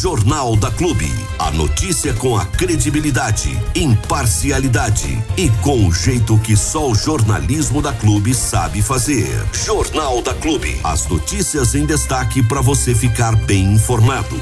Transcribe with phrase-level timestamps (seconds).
[0.00, 1.10] Jornal da Clube.
[1.38, 7.92] A notícia com a credibilidade, imparcialidade e com o jeito que só o jornalismo da
[7.92, 9.28] Clube sabe fazer.
[9.52, 10.80] Jornal da Clube.
[10.82, 14.40] As notícias em destaque para você ficar bem informado.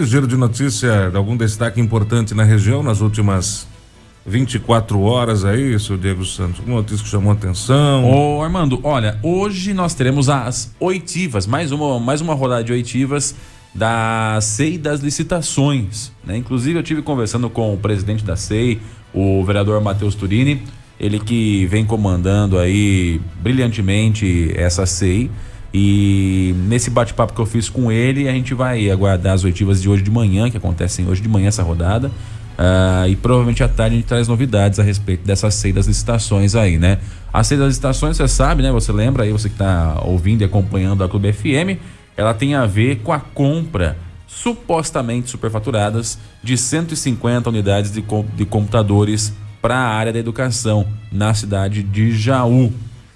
[0.00, 3.68] Giro de notícia, algum destaque importante na região nas últimas
[4.26, 6.58] 24 horas aí, seu Diego Santos?
[6.58, 8.04] Alguma notícia que chamou atenção?
[8.04, 13.36] Ô, Armando, olha, hoje nós teremos as oitivas, mais uma, mais uma rodada de oitivas
[13.74, 16.12] da SEI das licitações.
[16.24, 16.36] Né?
[16.36, 18.80] Inclusive, eu tive conversando com o presidente da SEI,
[19.12, 20.62] o vereador Matheus Turini,
[20.98, 25.30] ele que vem comandando aí brilhantemente essa SEI.
[25.72, 29.88] E nesse bate-papo que eu fiz com ele, a gente vai aguardar as oitivas de
[29.88, 32.08] hoje de manhã, que acontecem hoje de manhã essa rodada.
[32.58, 36.56] Uh, e provavelmente à tarde a gente traz novidades a respeito dessa ceia das licitações
[36.56, 36.98] aí, né?
[37.32, 38.72] A ceia das licitações, você sabe, né?
[38.72, 41.78] Você lembra aí, você que está ouvindo e acompanhando a Clube FM,
[42.18, 48.04] ela tem a ver com a compra supostamente superfaturadas de 150 unidades de,
[48.34, 52.72] de computadores para a área da educação na cidade de Jaú.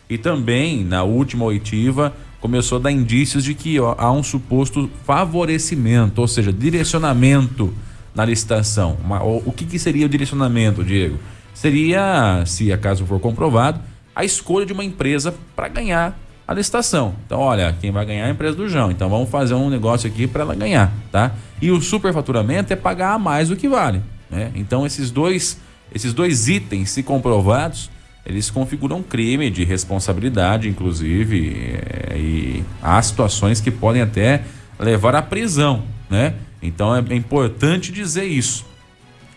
[0.08, 4.88] E também, na última oitiva, começou a dar indícios de que ó, há um suposto
[5.04, 7.74] favorecimento, ou seja, direcionamento
[8.14, 8.96] na licitação.
[9.04, 11.18] Uma, o, o que, que seria o direcionamento, Diego?
[11.52, 13.80] Seria, se acaso for comprovado,
[14.14, 17.14] a escolha de uma empresa para ganhar a licitação.
[17.26, 18.90] Então, olha, quem vai ganhar é a empresa do João.
[18.90, 21.32] Então, vamos fazer um negócio aqui para ela ganhar, tá?
[21.60, 24.50] E o superfaturamento é pagar mais do que vale, né?
[24.54, 25.58] Então, esses dois,
[25.94, 27.90] esses dois itens, se comprovados,
[28.24, 34.42] eles configuram crime de responsabilidade, inclusive, é, e há situações que podem até
[34.78, 36.34] levar à prisão, né?
[36.62, 38.64] Então é, importante dizer isso.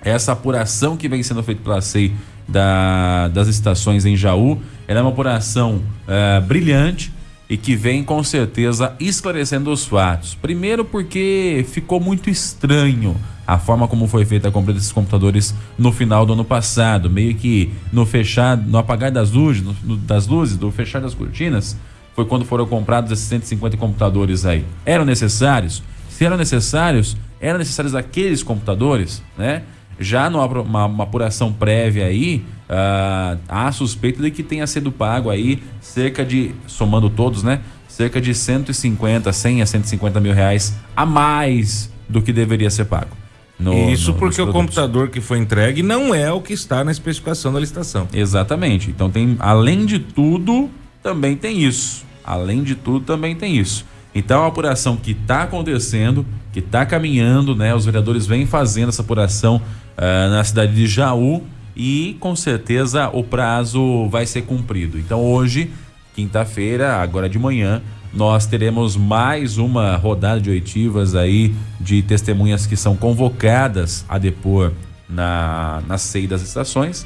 [0.03, 2.13] Essa apuração que vem sendo feita pela SEI
[2.47, 7.11] da, das estações em Jaú, ela é uma apuração é, brilhante
[7.49, 10.35] e que vem com certeza esclarecendo os fatos.
[10.35, 13.15] Primeiro porque ficou muito estranho
[13.45, 17.35] a forma como foi feita a compra desses computadores no final do ano passado, meio
[17.35, 21.77] que no fechar, no apagar das luzes, no, das luzes, do fechar das cortinas,
[22.15, 24.65] foi quando foram comprados esses 150 computadores aí.
[24.83, 25.83] Eram necessários?
[26.15, 29.63] se eram necessários, eram necessários aqueles computadores, né?
[29.99, 35.29] Já numa uma, uma apuração prévia aí, uh, há suspeita de que tenha sido pago
[35.29, 37.61] aí cerca de, somando todos, né?
[37.87, 43.15] Cerca de 150, 100 a 150 mil reais a mais do que deveria ser pago.
[43.57, 46.91] No, Isso no, porque o computador que foi entregue não é o que está na
[46.91, 48.07] especificação da licitação.
[48.13, 48.89] Exatamente.
[48.89, 50.69] Então tem, além de tudo,
[51.01, 52.03] também tem isso.
[52.23, 53.85] Além de tudo, também tem isso.
[54.15, 57.75] Então, a apuração que está acontecendo, que está caminhando, né?
[57.75, 59.61] Os vereadores vêm fazendo essa apuração
[59.97, 61.43] uh, na cidade de Jaú
[61.75, 64.97] e com certeza o prazo vai ser cumprido.
[64.97, 65.71] Então, hoje,
[66.15, 67.81] quinta-feira, agora de manhã,
[68.13, 74.71] nós teremos mais uma rodada de oitivas aí de testemunhas que são convocadas a depor
[75.09, 77.05] na, na SEI das estações.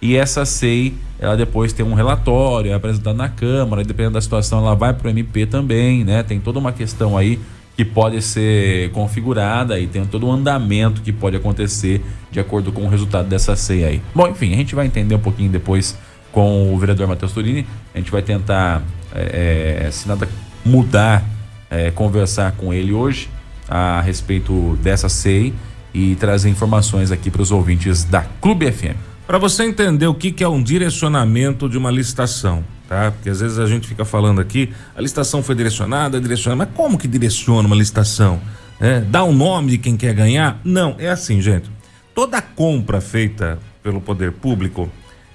[0.00, 4.20] E essa SEI, ela depois tem um relatório, é apresentado na Câmara, e dependendo da
[4.20, 6.22] situação, ela vai para o MP também, né?
[6.22, 7.38] Tem toda uma questão aí
[7.76, 12.84] que pode ser configurada e tem todo um andamento que pode acontecer de acordo com
[12.84, 14.02] o resultado dessa SEI aí.
[14.14, 15.96] Bom, enfim, a gente vai entender um pouquinho depois
[16.32, 17.66] com o vereador Matheus Turini.
[17.94, 18.82] A gente vai tentar,
[19.14, 20.26] é, é se nada
[20.64, 21.22] mudar,
[21.70, 23.28] é, conversar com ele hoje
[23.68, 25.52] a respeito dessa SEI
[25.92, 28.96] e trazer informações aqui para os ouvintes da Clube FM.
[29.26, 33.10] Para você entender o que, que é um direcionamento de uma licitação, tá?
[33.10, 36.98] Porque às vezes a gente fica falando aqui, a licitação foi direcionada, direcionada, mas como
[36.98, 38.40] que direciona uma licitação?
[38.80, 40.60] É, dá o um nome de quem quer ganhar?
[40.64, 41.70] Não, é assim, gente.
[42.14, 44.90] Toda compra feita pelo poder público,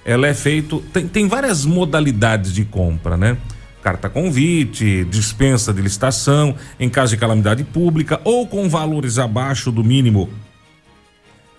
[0.06, 0.80] ela é feito.
[0.94, 3.38] Tem, tem várias modalidades de compra, né?
[3.82, 9.84] Carta convite, dispensa de licitação, em caso de calamidade pública ou com valores abaixo do
[9.84, 10.30] mínimo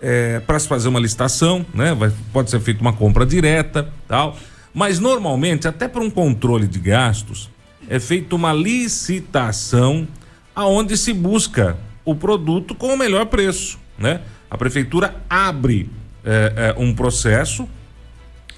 [0.03, 1.95] é, para se fazer uma licitação, né?
[1.95, 4.37] Vai, pode ser feita uma compra direta, tal.
[4.73, 7.49] Mas normalmente, até para um controle de gastos,
[7.87, 10.07] é feita uma licitação
[10.55, 14.21] aonde se busca o produto com o melhor preço, né?
[14.49, 15.89] A prefeitura abre
[16.23, 17.67] é, é, um processo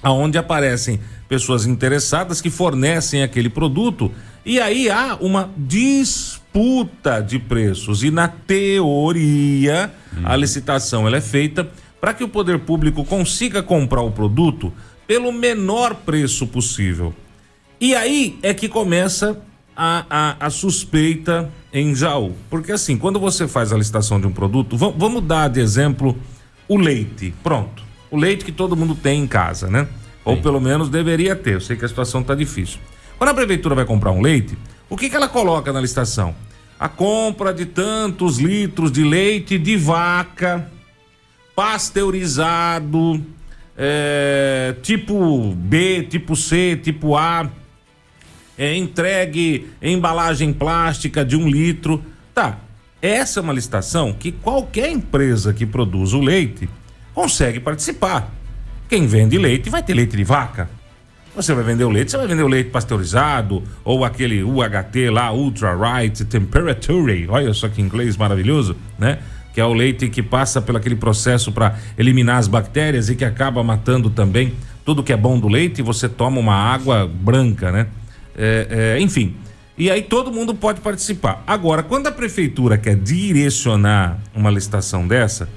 [0.02, 4.12] aonde aparecem pessoas interessadas que fornecem aquele produto
[4.44, 9.92] e aí há uma disputa de preços e na teoria
[10.22, 10.36] a uhum.
[10.36, 11.68] licitação ela é feita
[12.00, 14.72] para que o poder público consiga comprar o produto
[15.06, 17.14] pelo menor preço possível.
[17.80, 19.40] E aí é que começa
[19.76, 22.34] a, a, a suspeita em Jaú.
[22.48, 26.16] Porque assim, quando você faz a licitação de um produto, vamos, dar de exemplo
[26.68, 27.34] o leite.
[27.42, 27.82] Pronto.
[28.10, 29.86] O leite que todo mundo tem em casa, né?
[30.24, 31.54] Ou pelo menos deveria ter.
[31.54, 32.80] Eu sei que a situação está difícil.
[33.18, 34.56] Quando a prefeitura vai comprar um leite,
[34.88, 36.34] o que, que ela coloca na licitação?
[36.78, 40.70] a compra de tantos litros de leite de vaca
[41.54, 43.24] pasteurizado,
[43.76, 47.50] é, tipo B, tipo C, tipo A,
[48.56, 52.02] é, entregue em embalagem plástica de um litro.
[52.34, 52.58] Tá,
[53.02, 56.68] essa é uma licitação que qualquer empresa que produz o leite
[57.14, 58.32] consegue participar.
[58.88, 60.70] Quem vende leite vai ter leite de vaca.
[61.34, 65.30] Você vai vender o leite, você vai vender o leite pasteurizado ou aquele UHT lá,
[65.30, 67.26] Ultra Right Temperature.
[67.28, 69.18] Olha só que inglês maravilhoso, né?
[69.56, 73.24] Que é o leite que passa pelo aquele processo para eliminar as bactérias e que
[73.24, 74.52] acaba matando também
[74.84, 77.86] tudo que é bom do leite, você toma uma água branca, né?
[78.36, 79.34] É, é, enfim.
[79.78, 81.42] E aí todo mundo pode participar.
[81.46, 85.48] Agora, quando a prefeitura quer direcionar uma licitação dessa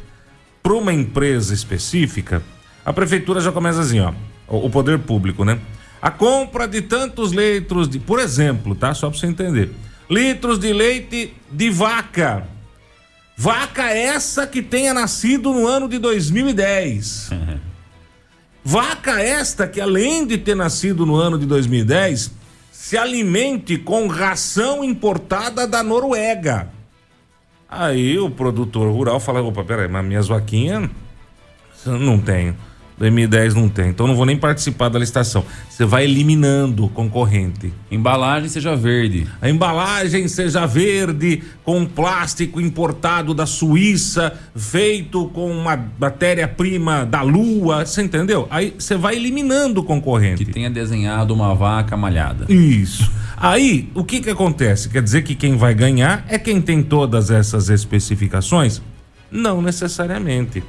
[0.64, 2.42] para uma empresa específica,
[2.86, 4.14] a prefeitura já começa assim, ó,
[4.48, 5.60] o poder público, né?
[6.02, 8.94] A compra de tantos litros de, por exemplo, tá?
[8.94, 9.72] Só para você entender.
[10.10, 12.48] Litros de leite de vaca
[13.42, 17.30] Vaca essa que tenha nascido no ano de 2010.
[18.62, 22.34] Vaca esta que, além de ter nascido no ano de 2010,
[22.70, 26.68] se alimente com ração importada da Noruega.
[27.70, 30.90] Aí o produtor rural fala: opa, peraí, mas minhas vaquinhas
[31.86, 32.58] não tenho.
[33.00, 35.46] 2010 não tem, então não vou nem participar da licitação.
[35.70, 37.74] Você vai eliminando o concorrente.
[37.90, 39.26] Embalagem seja verde.
[39.42, 47.86] A embalagem seja verde, com plástico importado da Suíça, feito com uma matéria-prima da Lua,
[47.86, 48.48] você entendeu?
[48.50, 50.44] Aí você vai eliminando o concorrente.
[50.44, 52.52] Que tenha desenhado uma vaca malhada.
[52.52, 53.10] Isso.
[53.38, 54.90] Aí, o que que acontece?
[54.90, 58.82] Quer dizer que quem vai ganhar é quem tem todas essas especificações?
[59.32, 60.62] Não necessariamente.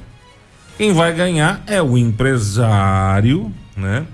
[0.77, 4.05] Quem vai ganhar é o empresário, né?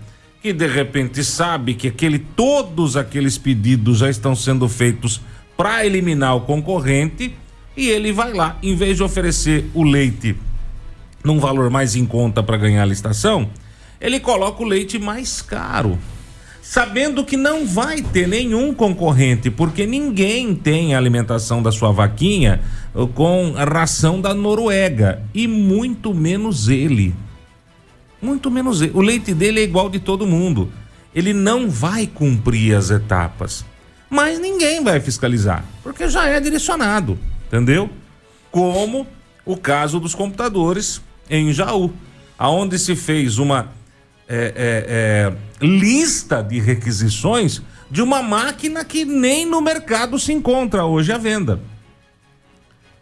[0.41, 5.21] Que de repente sabe que aquele, todos aqueles pedidos já estão sendo feitos
[5.55, 7.33] para eliminar o concorrente
[7.75, 10.35] e ele vai lá, em vez de oferecer o leite
[11.23, 13.49] num valor mais em conta para ganhar a licitação,
[13.99, 15.97] ele coloca o leite mais caro
[16.69, 22.59] sabendo que não vai ter nenhum concorrente, porque ninguém tem a alimentação da sua vaquinha
[22.93, 27.15] uh, com ração da Noruega e muito menos ele.
[28.21, 28.91] Muito menos ele.
[28.93, 30.69] O leite dele é igual de todo mundo.
[31.15, 33.63] Ele não vai cumprir as etapas.
[34.09, 37.17] Mas ninguém vai fiscalizar, porque já é direcionado,
[37.47, 37.89] entendeu?
[38.51, 39.07] Como
[39.45, 41.93] o caso dos computadores em Jaú,
[42.37, 43.76] aonde se fez uma
[44.27, 50.85] é, é, é, lista de requisições de uma máquina que nem no mercado se encontra
[50.85, 51.61] hoje à venda.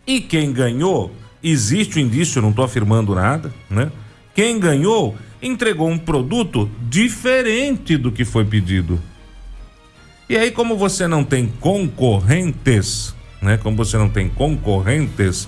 [0.06, 1.12] E quem ganhou,
[1.42, 3.92] existe o indício, não estou afirmando nada, né?
[4.36, 9.01] Quem ganhou entregou um produto diferente do que foi pedido.
[10.30, 13.57] E aí, como você não tem concorrentes, né?
[13.57, 15.48] Como você não tem concorrentes,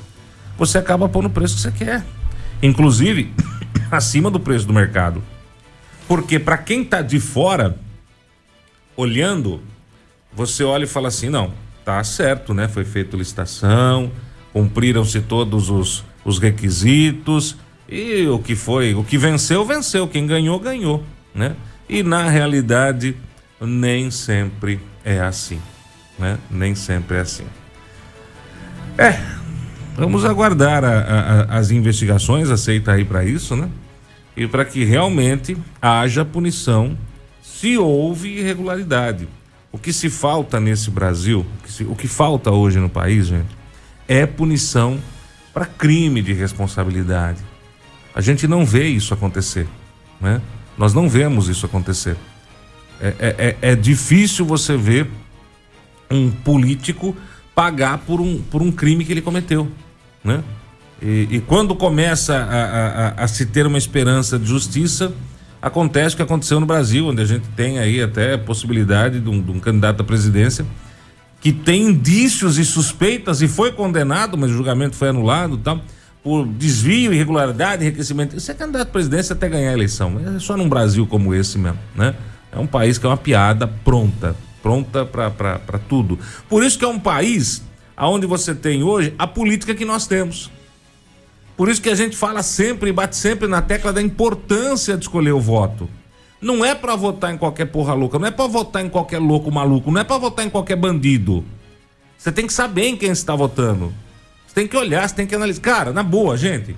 [0.58, 2.04] você acaba pondo o preço que você quer.
[2.64, 3.32] Inclusive,
[3.92, 5.22] acima do preço do mercado.
[6.08, 7.78] Porque para quem tá de fora,
[8.96, 9.62] olhando,
[10.34, 12.68] você olha e fala assim: não, tá certo, né?
[12.68, 14.12] Foi feita licitação,
[14.54, 17.58] cumpriram-se todos os, os requisitos
[17.88, 20.08] e o que foi, o que venceu, venceu.
[20.08, 21.56] Quem ganhou, ganhou, né?
[21.90, 23.16] E na realidade,
[23.60, 25.62] nem sempre é assim,
[26.18, 26.38] né?
[26.50, 27.46] Nem sempre é assim.
[28.98, 29.20] É,
[29.96, 33.70] vamos aguardar a, a, as investigações, aceita aí para isso, né?
[34.38, 36.96] E para que realmente haja punição
[37.42, 39.28] se houve irregularidade.
[39.72, 41.44] O que se falta nesse Brasil,
[41.88, 43.58] o que, falta hoje no país, gente,
[44.08, 45.00] é punição
[45.52, 47.44] para crime de responsabilidade.
[48.14, 49.68] A gente não vê isso acontecer,
[50.22, 50.40] né?
[50.78, 52.16] Nós não vemos isso acontecer.
[53.02, 55.10] É, é, é, é difícil você ver
[56.12, 57.16] um político
[57.56, 59.70] pagar por um, por um crime que ele cometeu,
[60.24, 60.44] né?
[61.02, 65.14] E, e quando começa a, a, a, se ter uma esperança de justiça,
[65.62, 69.30] acontece o que aconteceu no Brasil, onde a gente tem aí até a possibilidade de
[69.30, 70.66] um, de um candidato à presidência
[71.40, 75.82] que tem indícios e suspeitas e foi condenado, mas o julgamento foi anulado tal,
[76.24, 78.36] por desvio, irregularidade, enriquecimento.
[78.36, 80.20] Isso é candidato à presidência até ganhar a eleição.
[80.36, 82.16] É só num Brasil como esse mesmo, né?
[82.52, 86.18] É um país que é uma piada pronta, pronta para tudo.
[86.50, 87.64] Por isso que é um país
[87.96, 90.52] aonde você tem hoje a política que nós temos.
[91.58, 95.06] Por isso que a gente fala sempre e bate sempre na tecla da importância de
[95.06, 95.90] escolher o voto.
[96.40, 99.52] Não é para votar em qualquer porra louca, não é para votar em qualquer louco
[99.52, 101.44] maluco, não é para votar em qualquer bandido.
[102.16, 103.92] Você tem que saber em quem está votando.
[104.46, 105.62] Você tem que olhar, você tem que analisar.
[105.62, 106.76] Cara, na boa, gente.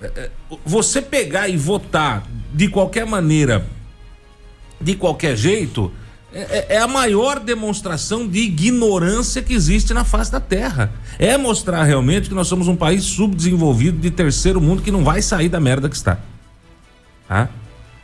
[0.00, 0.30] É, é,
[0.64, 3.66] você pegar e votar de qualquer maneira,
[4.80, 5.92] de qualquer jeito,
[6.34, 10.92] é, é, a maior demonstração de ignorância que existe na face da Terra.
[11.16, 15.22] É mostrar realmente que nós somos um país subdesenvolvido de terceiro mundo que não vai
[15.22, 16.18] sair da merda que está.
[17.28, 17.48] Tá?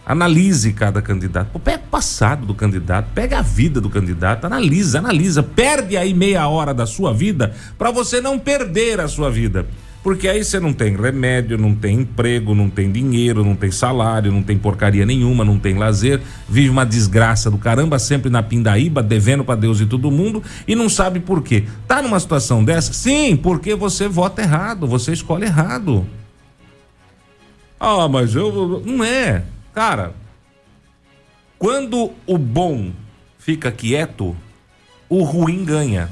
[0.06, 1.58] Analise cada candidato.
[1.58, 5.42] Pega o passado do candidato, pega a vida do candidato, analisa, analisa.
[5.42, 9.66] Perde aí meia hora da sua vida para você não perder a sua vida.
[10.02, 14.32] Porque aí você não tem remédio, não tem emprego, não tem dinheiro, não tem salário,
[14.32, 19.02] não tem porcaria nenhuma, não tem lazer, vive uma desgraça do caramba sempre na pindaíba,
[19.02, 21.64] devendo para Deus e todo mundo e não sabe por quê.
[21.86, 22.94] Tá numa situação dessa?
[22.94, 26.06] Sim, porque você vota errado, você escolhe errado.
[27.78, 29.42] Ah, mas eu não é.
[29.74, 30.14] Cara,
[31.58, 32.90] quando o bom
[33.38, 34.34] fica quieto,
[35.10, 36.08] o ruim ganha.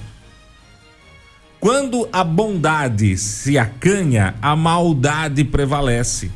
[1.61, 6.31] Quando a bondade se acanha, a maldade prevalece.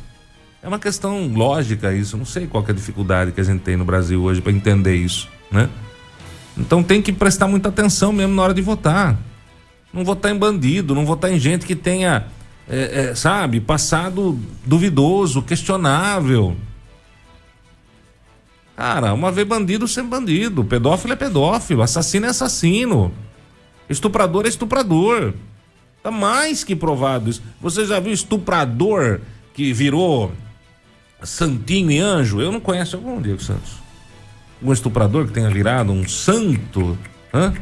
[0.61, 2.17] É uma questão lógica isso.
[2.17, 4.95] Não sei qual é a dificuldade que a gente tem no Brasil hoje para entender
[4.95, 5.69] isso, né?
[6.57, 9.17] Então tem que prestar muita atenção mesmo na hora de votar.
[9.93, 12.25] Não votar em bandido, não votar em gente que tenha,
[12.67, 16.55] é, é, sabe, passado duvidoso, questionável.
[18.75, 20.63] Cara, uma vez bandido, sempre bandido.
[20.63, 23.13] Pedófilo é pedófilo, assassino é assassino.
[23.93, 25.33] Estuprador é estuprador.
[26.01, 27.41] Tá mais que provado isso.
[27.61, 29.21] Você já viu estuprador
[29.53, 30.33] que virou
[31.23, 32.41] santinho e anjo?
[32.41, 33.81] Eu não conheço algum Diego Santos.
[34.61, 36.97] Um estuprador que tenha virado um santo?
[37.33, 37.53] Hã?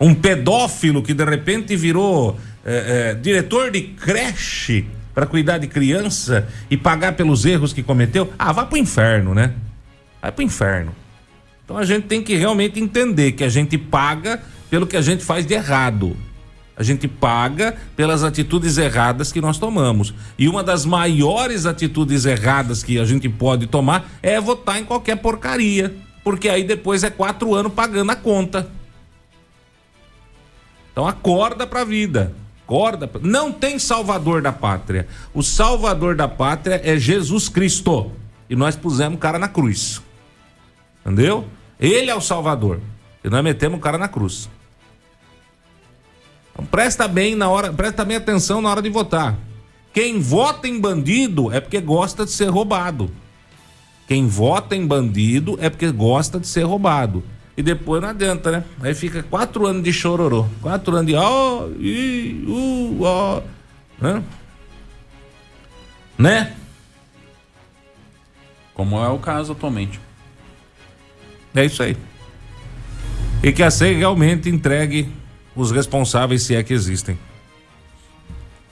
[0.00, 6.48] Um pedófilo que de repente virou é, é, diretor de creche para cuidar de criança
[6.70, 8.32] e pagar pelos erros que cometeu?
[8.38, 9.52] Ah, vá pro inferno, né?
[10.22, 10.94] Vai pro inferno.
[11.64, 15.24] Então a gente tem que realmente entender que a gente paga pelo que a gente
[15.24, 16.16] faz de errado.
[16.76, 20.14] A gente paga pelas atitudes erradas que nós tomamos.
[20.38, 25.16] E uma das maiores atitudes erradas que a gente pode tomar é votar em qualquer
[25.16, 25.94] porcaria.
[26.24, 28.70] Porque aí depois é quatro anos pagando a conta.
[30.90, 32.32] Então acorda pra vida.
[32.64, 33.10] Acorda.
[33.20, 35.06] Não tem salvador da pátria.
[35.34, 38.10] O salvador da pátria é Jesus Cristo.
[38.48, 40.00] E nós pusemos o cara na cruz.
[41.04, 41.46] Entendeu?
[41.78, 42.80] Ele é o salvador.
[43.22, 44.48] E nós metemos o cara na cruz.
[46.52, 49.36] Então presta bem na hora, presta bem atenção na hora de votar.
[49.92, 53.10] Quem vota em bandido é porque gosta de ser roubado.
[54.06, 57.22] Quem vota em bandido é porque gosta de ser roubado.
[57.56, 58.64] E depois não adianta, né?
[58.80, 60.46] Aí fica quatro anos de chororô.
[60.62, 63.42] Quatro anos de ó, oh, i, uh, ó.
[64.00, 64.22] Né?
[66.16, 66.56] né?
[68.74, 70.00] Como é o caso atualmente.
[71.54, 71.96] É isso aí.
[73.42, 75.08] E que a SEI realmente entregue
[75.54, 77.18] os responsáveis, se é que existem.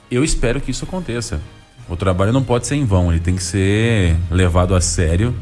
[0.09, 1.39] Eu espero que isso aconteça.
[1.87, 5.35] O trabalho não pode ser em vão, ele tem que ser levado a sério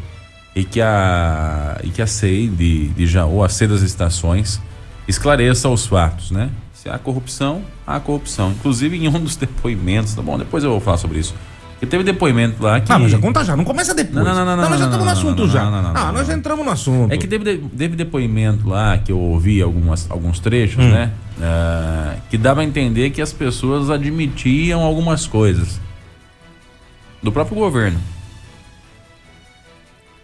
[0.56, 4.62] e que a, e que a SEI de, de Jaú, a SEI das estações,
[5.08, 6.50] esclareça os fatos, né?
[6.74, 8.52] Se há corrupção, há corrupção.
[8.52, 10.38] Inclusive em um dos depoimentos, tá bom?
[10.38, 11.36] Depois eu vou falar sobre isso.
[11.82, 12.92] E teve depoimento lá que.
[12.92, 14.16] Ah, mas já conta já, não começa depois.
[14.16, 14.64] Não, não, não, não.
[14.64, 15.62] não mas já estamos no assunto já.
[15.64, 17.14] Ah, nós já entramos no assunto.
[17.14, 20.90] É que teve, teve depoimento lá que eu ouvi algumas, alguns trechos, hum.
[20.90, 21.12] né?
[21.38, 25.80] Uh, que dava a entender que as pessoas admitiam algumas coisas
[27.22, 28.00] do próprio governo.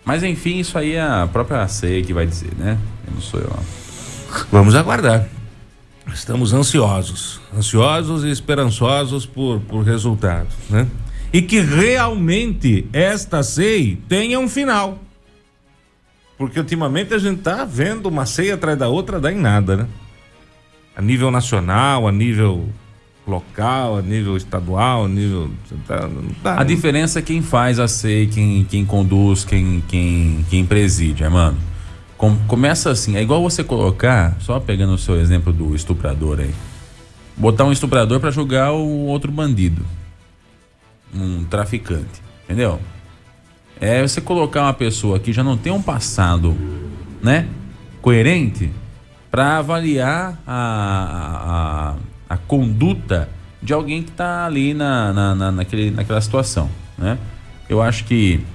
[0.03, 2.79] Mas enfim, isso aí é a própria ceia que vai dizer, né?
[3.07, 3.55] Eu não sou eu.
[4.51, 5.27] Vamos aguardar.
[6.11, 10.87] Estamos ansiosos, ansiosos e esperançosos por, por resultados, né?
[11.33, 14.99] E que realmente esta SEI tenha um final.
[16.37, 19.87] Porque ultimamente a gente tá vendo uma ceia atrás da outra, dá em nada, né?
[20.95, 22.69] A nível nacional, a nível
[23.25, 25.49] local, a nível estadual, a nível.
[25.87, 26.07] Tá,
[26.43, 31.27] tá, a diferença é quem faz a SEI, quem, quem conduz, quem, quem, quem preside,
[31.27, 31.57] mano.
[32.15, 36.53] Com, começa assim, é igual você colocar, só pegando o seu exemplo do estuprador aí,
[37.35, 39.83] botar um estuprador para julgar o outro bandido
[41.15, 42.79] um traficante, entendeu?
[43.79, 46.55] É você colocar uma pessoa que já não tem um passado,
[47.21, 47.47] né,
[48.01, 48.71] coerente,
[49.29, 51.95] para avaliar a,
[52.29, 53.29] a, a, conduta
[53.61, 57.17] de alguém que está ali na, na, na, naquele, naquela situação, né?
[57.67, 58.45] Eu acho que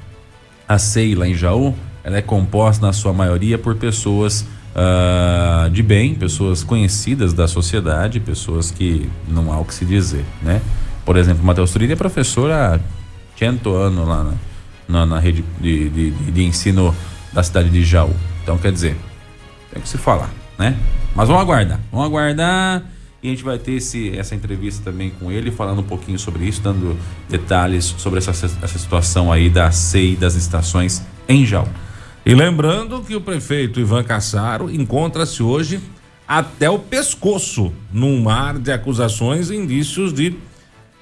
[0.68, 1.74] a SEI lá em Jaú,
[2.04, 8.20] ela é composta na sua maioria por pessoas uh, de bem, pessoas conhecidas da sociedade,
[8.20, 10.60] pessoas que não há o que se dizer, né?
[11.08, 12.78] Por exemplo, o Matheus Turini é professor há
[13.38, 14.34] 100 anos lá na,
[14.86, 16.94] na, na rede de, de, de, ensino
[17.32, 18.14] da cidade de Jaú.
[18.42, 18.94] Então, quer dizer,
[19.72, 20.76] tem que se falar, né?
[21.14, 22.82] Mas vamos aguardar, vamos aguardar
[23.22, 26.44] e a gente vai ter esse, essa entrevista também com ele, falando um pouquinho sobre
[26.44, 26.94] isso, dando
[27.26, 31.68] detalhes sobre essa, essa situação aí da CEI das estações em Jaú.
[32.26, 35.80] E lembrando que o prefeito Ivan Cassaro encontra-se hoje
[36.28, 40.36] até o pescoço num mar de acusações e indícios de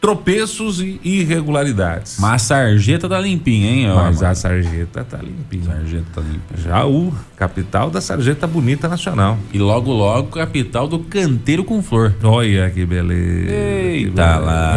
[0.01, 2.19] tropeços e irregularidades.
[2.21, 3.91] Mas a sarjeta tá limpinha, hein?
[3.91, 4.29] ó, Mas mano?
[4.29, 5.65] a sarjeta tá limpinha.
[5.65, 6.55] sarjeta tá limpa.
[6.59, 9.39] Já o capital da sarjeta bonita nacional.
[9.53, 12.15] E logo, logo, capital do canteiro com flor.
[12.23, 13.47] Olha que beleza.
[13.49, 14.39] que Eita beleza.
[14.41, 14.75] lá.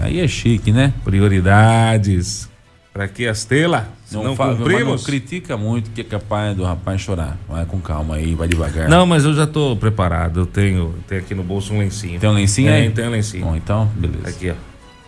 [0.00, 0.92] Aí é chique, né?
[1.04, 2.48] Prioridades.
[2.92, 3.82] Pra que as telas?
[4.22, 5.00] Não, fa- mas cumprimos?
[5.00, 7.36] não critica muito que é capaz do rapaz chorar.
[7.48, 8.88] Vai com calma aí, vai devagar.
[8.88, 10.40] Não, mas eu já tô preparado.
[10.40, 12.20] Eu tenho, tenho aqui no bolso um lencinho.
[12.20, 12.90] Tem um lencinho tem, aí?
[12.90, 13.44] Tem um lencinho.
[13.44, 14.28] Bom, então, beleza.
[14.28, 14.54] Aqui, ó.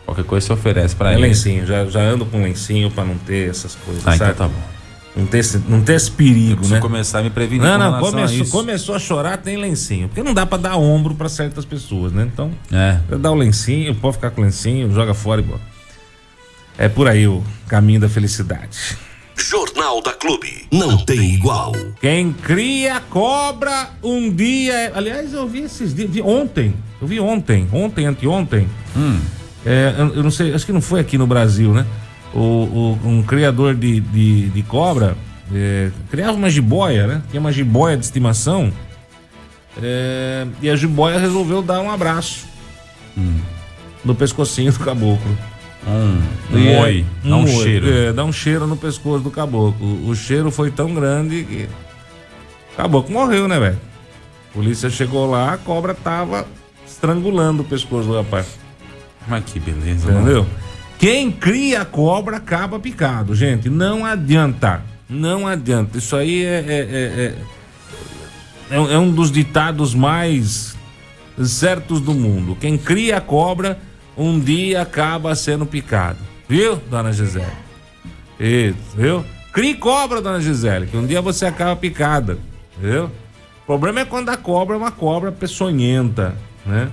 [0.06, 1.26] Qualquer coisa se oferece pra Tem ele.
[1.28, 1.66] lencinho.
[1.66, 4.06] Já, já ando com lencinho pra não ter essas coisas.
[4.06, 4.38] Ah, então sabe?
[4.38, 4.76] tá bom.
[5.16, 6.78] Não ter, esse, não ter esse perigo, né?
[6.78, 10.08] começar a me prevenir Não, não, relação a começou, começou a chorar, tem lencinho.
[10.08, 12.28] Porque não dá pra dar ombro pra certas pessoas, né?
[12.30, 12.98] Então, É.
[13.16, 15.58] dá o lencinho, pode ficar com o lencinho, joga fora e boa.
[16.78, 18.96] É por aí o caminho da felicidade.
[19.36, 20.66] Jornal da Clube.
[20.72, 21.72] Não tem igual.
[22.00, 24.72] Quem cria cobra um dia.
[24.72, 26.10] é- Aliás, eu vi esses dias.
[26.10, 26.74] Vi ontem.
[27.00, 27.68] Eu vi ontem.
[27.72, 28.66] Ontem, anteontem.
[28.96, 29.20] Hum.
[29.64, 31.84] É, eu, eu não sei, acho que não foi aqui no Brasil, né?
[32.32, 35.16] O, o- um criador de, de, de cobra
[35.54, 37.22] é, criava uma jiboia, né?
[37.30, 38.72] Tinha uma jiboia de estimação.
[39.82, 42.46] é, e a jiboia resolveu dar um abraço
[44.04, 45.36] no pescocinho do caboclo.
[45.86, 46.20] Um,
[46.56, 47.92] um é- oi, dá um oi, cheiro.
[47.92, 50.08] É, dá um cheiro no pescoço do caboclo.
[50.08, 51.68] O, cheiro foi tão grande que.
[52.72, 53.78] O caboclo morreu, né, velho?
[54.52, 56.46] Polícia chegou lá, a cobra tava
[56.86, 58.58] estrangulando o pescoço do rapaz.
[59.28, 60.20] Mas que beleza, mano.
[60.22, 60.46] Entendeu?
[60.98, 63.68] Quem cria cobra acaba picado, gente.
[63.68, 64.82] Não adianta.
[65.08, 65.98] Não adianta.
[65.98, 66.64] Isso aí é.
[66.66, 67.34] É, é,
[68.70, 70.74] é, é um- é um dos ditados mais
[71.44, 72.56] certos do mundo.
[72.58, 73.78] Quem cria cobra,
[74.16, 76.18] um dia acaba sendo picado.
[76.48, 77.46] Viu, dona Gisele?
[78.38, 79.24] Isso, viu?
[79.52, 82.38] Crie cobra, dona Gisele, que um dia você acaba picada.
[82.78, 83.04] Viu?
[83.04, 86.88] O problema é quando a cobra é uma cobra peçonhenta, né?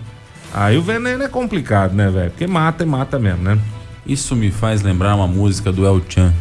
[0.54, 2.32] Aí o veneno é complicado, né, velho?
[2.32, 3.60] Porque mata e mata mesmo, né?
[4.06, 6.34] Isso me faz lembrar uma música do El Chan.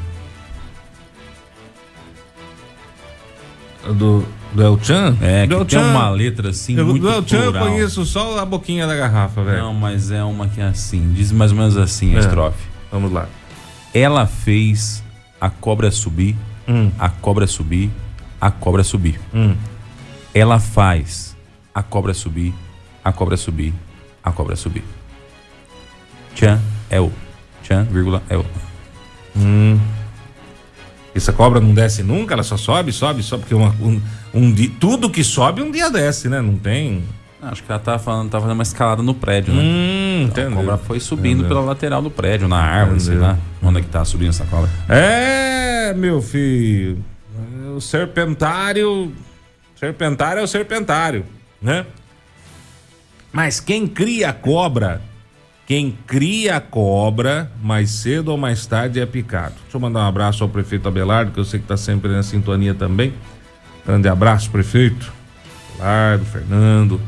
[3.95, 5.17] Do, do El Chan?
[5.21, 7.69] É, do que El tem uma letra assim eu- muito Do El Chan eu plural.
[7.69, 9.62] conheço só a boquinha da garrafa, velho.
[9.62, 12.21] Não, mas é uma que é assim, diz mais ou menos assim a É.
[12.21, 12.69] estrofe.
[12.91, 13.27] Vamos lá.
[13.95, 15.03] Ela fez
[15.41, 16.37] a cobra subir,
[16.69, 16.91] Hum.
[16.99, 17.91] a cobra subir,
[18.41, 19.19] a cobra subir.
[19.35, 19.55] Hum.
[20.35, 21.37] Ela faz
[21.75, 22.55] a cobra subir,
[23.05, 23.75] a cobra subir,
[24.23, 24.85] a cobra subir.
[26.35, 27.11] Chan é o.
[27.62, 28.45] Chan, vírgula, é o.
[31.14, 34.01] Essa cobra não desce nunca, ela só sobe, sobe, sobe, porque uma, um,
[34.33, 36.40] um dia, tudo que sobe um dia desce, né?
[36.40, 37.03] Não tem.
[37.42, 39.61] Acho que ela tá falando, tá fazendo uma escalada no prédio, né?
[39.62, 40.53] Hum, a entendeu?
[40.53, 41.48] cobra foi subindo Entendeu.
[41.48, 43.31] pela lateral do prédio, na árvore, sei Entendeu.
[43.33, 43.38] lá.
[43.62, 44.70] Onde é que tá subindo essa cobra?
[44.88, 47.05] É, meu filho.
[47.77, 49.12] O serpentário.
[49.75, 51.27] Serpentário é o serpentário,
[51.61, 51.85] né?
[53.33, 55.01] Mas quem cria a cobra,
[55.73, 59.55] quem cria a cobra, mais cedo ou mais tarde é picado.
[59.63, 62.23] Deixa eu mandar um abraço ao prefeito Abelardo, que eu sei que está sempre na
[62.23, 63.15] sintonia também.
[63.87, 65.11] Grande abraço, prefeito.
[65.81, 67.01] Abelardo, Fernando.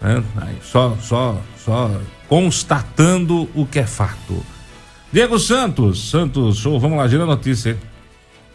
[0.00, 0.22] né?
[0.36, 1.90] Aí, só, só, só
[2.28, 4.40] constatando o que é fato.
[5.12, 7.76] Diego Santos, Santos, show, vamos lá, gira a notícia.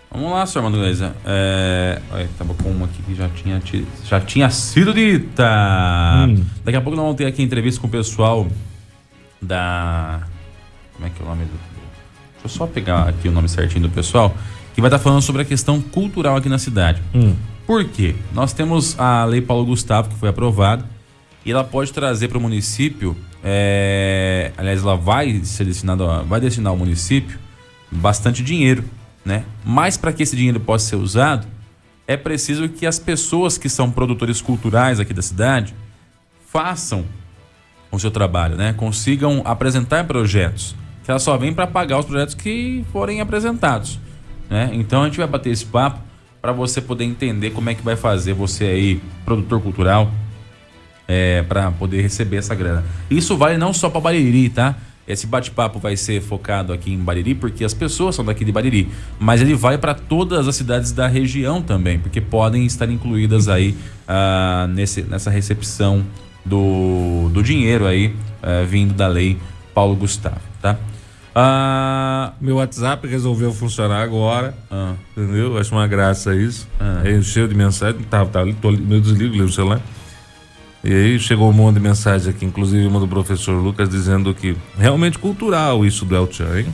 [0.09, 1.11] Vamos lá, senhor Gleiser.
[1.25, 2.01] É.
[2.13, 5.43] Olha, tava com uma aqui que já tinha, ti- já tinha sido dita.
[6.29, 6.45] Hum.
[6.63, 8.47] Daqui a pouco nós vamos ter aqui entrevista com o pessoal
[9.41, 10.21] da.
[10.93, 11.51] Como é que é o nome do.
[11.51, 14.35] Deixa eu só pegar aqui o nome certinho do pessoal.
[14.73, 17.01] Que vai estar falando sobre a questão cultural aqui na cidade.
[17.13, 17.35] Hum.
[17.65, 18.15] Por quê?
[18.31, 20.85] Nós temos a Lei Paulo Gustavo, que foi aprovada,
[21.43, 26.71] e ela pode trazer para o município, é, aliás, ela vai ser destinada, vai destinar
[26.71, 27.37] ao município
[27.91, 28.83] bastante dinheiro,
[29.25, 29.43] né?
[29.65, 31.47] Mas para que esse dinheiro possa ser usado,
[32.07, 35.75] é preciso que as pessoas que são produtores culturais aqui da cidade
[36.49, 37.03] façam
[37.91, 38.73] o seu trabalho, né?
[38.73, 40.75] Consigam apresentar projetos.
[41.03, 43.99] Que ela só vem para pagar os projetos que forem apresentados,
[44.49, 44.69] né?
[44.73, 45.99] Então a gente vai bater esse papo
[46.41, 50.11] para você poder entender como é que vai fazer você aí, produtor cultural,
[51.07, 52.83] é, para poder receber essa grana.
[53.09, 54.75] Isso vale não só para Bariri, tá?
[55.07, 58.89] Esse bate-papo vai ser focado aqui em Bariri, porque as pessoas são daqui de Bariri.
[59.17, 63.73] Mas ele vai para todas as cidades da região também, porque podem estar incluídas aí
[64.05, 66.05] ah, nesse, nessa recepção
[66.47, 69.37] do, do dinheiro aí eh, vindo da lei
[69.73, 70.77] Paulo Gustavo, tá?
[71.35, 75.57] Ah, Meu WhatsApp resolveu funcionar agora, ah, entendeu?
[75.57, 76.67] Acho uma graça isso.
[76.79, 77.01] Ah.
[77.03, 79.79] Aí encheu de mensagem, tava, tava ali, tô, ali, meu desligo, levo o celular.
[80.83, 84.55] E aí chegou um monte de mensagem aqui, inclusive uma do professor Lucas dizendo que
[84.77, 86.67] realmente cultural isso do El Chan, hein?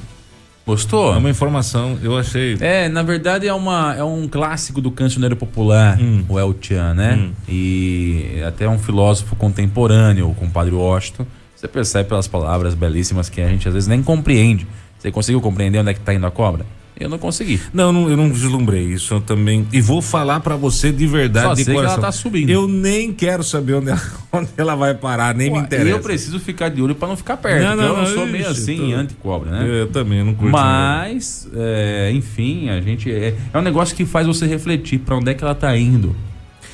[0.65, 1.13] Gostou?
[1.13, 2.58] É uma informação, eu achei.
[2.62, 6.23] É, na verdade é, uma, é um clássico do cancioneiro popular, Hum.
[6.30, 7.30] o El Chan, né?
[7.49, 11.26] E até um filósofo contemporâneo, o compadre Washington.
[11.56, 14.65] Você percebe pelas palavras belíssimas que a gente às vezes nem compreende.
[14.97, 16.65] Você conseguiu compreender onde é que tá indo a cobra?
[16.99, 17.60] Eu não consegui.
[17.73, 19.67] Não, não, eu não vislumbrei isso eu também.
[19.73, 21.97] E vou falar pra você de verdade, Só de sei que coração.
[21.97, 22.49] ela tá subindo.
[22.49, 24.01] Eu nem quero saber onde ela,
[24.32, 25.88] onde ela vai parar, nem me interessa.
[25.89, 27.63] E eu preciso ficar de olho pra não ficar perto.
[27.63, 29.63] Não, não, eu não não, sou meio assim, tô- anti-cobra, né?
[29.67, 30.51] Eu, eu também não curto.
[30.51, 33.12] Mas, é, enfim, a gente.
[33.12, 36.15] É, é um negócio que faz você refletir pra onde é que ela tá indo.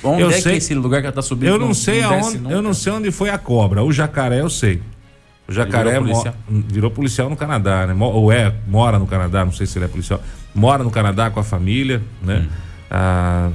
[0.03, 1.49] Onde Eu é sei- que é esse lugar que ela tá subindo?
[1.49, 3.83] Eu não sei desce aonde, eu não sei onde foi a cobra.
[3.83, 4.81] O jacaré eu sei.
[5.49, 6.33] O jacaré virou policial?
[6.49, 7.95] virou policial no Canadá, né?
[7.99, 10.21] Ou é, mora no Canadá, não sei se ele é policial.
[10.53, 12.45] Mora no Canadá com a família, né?
[12.45, 12.47] Hum.
[12.91, 13.49] Ah,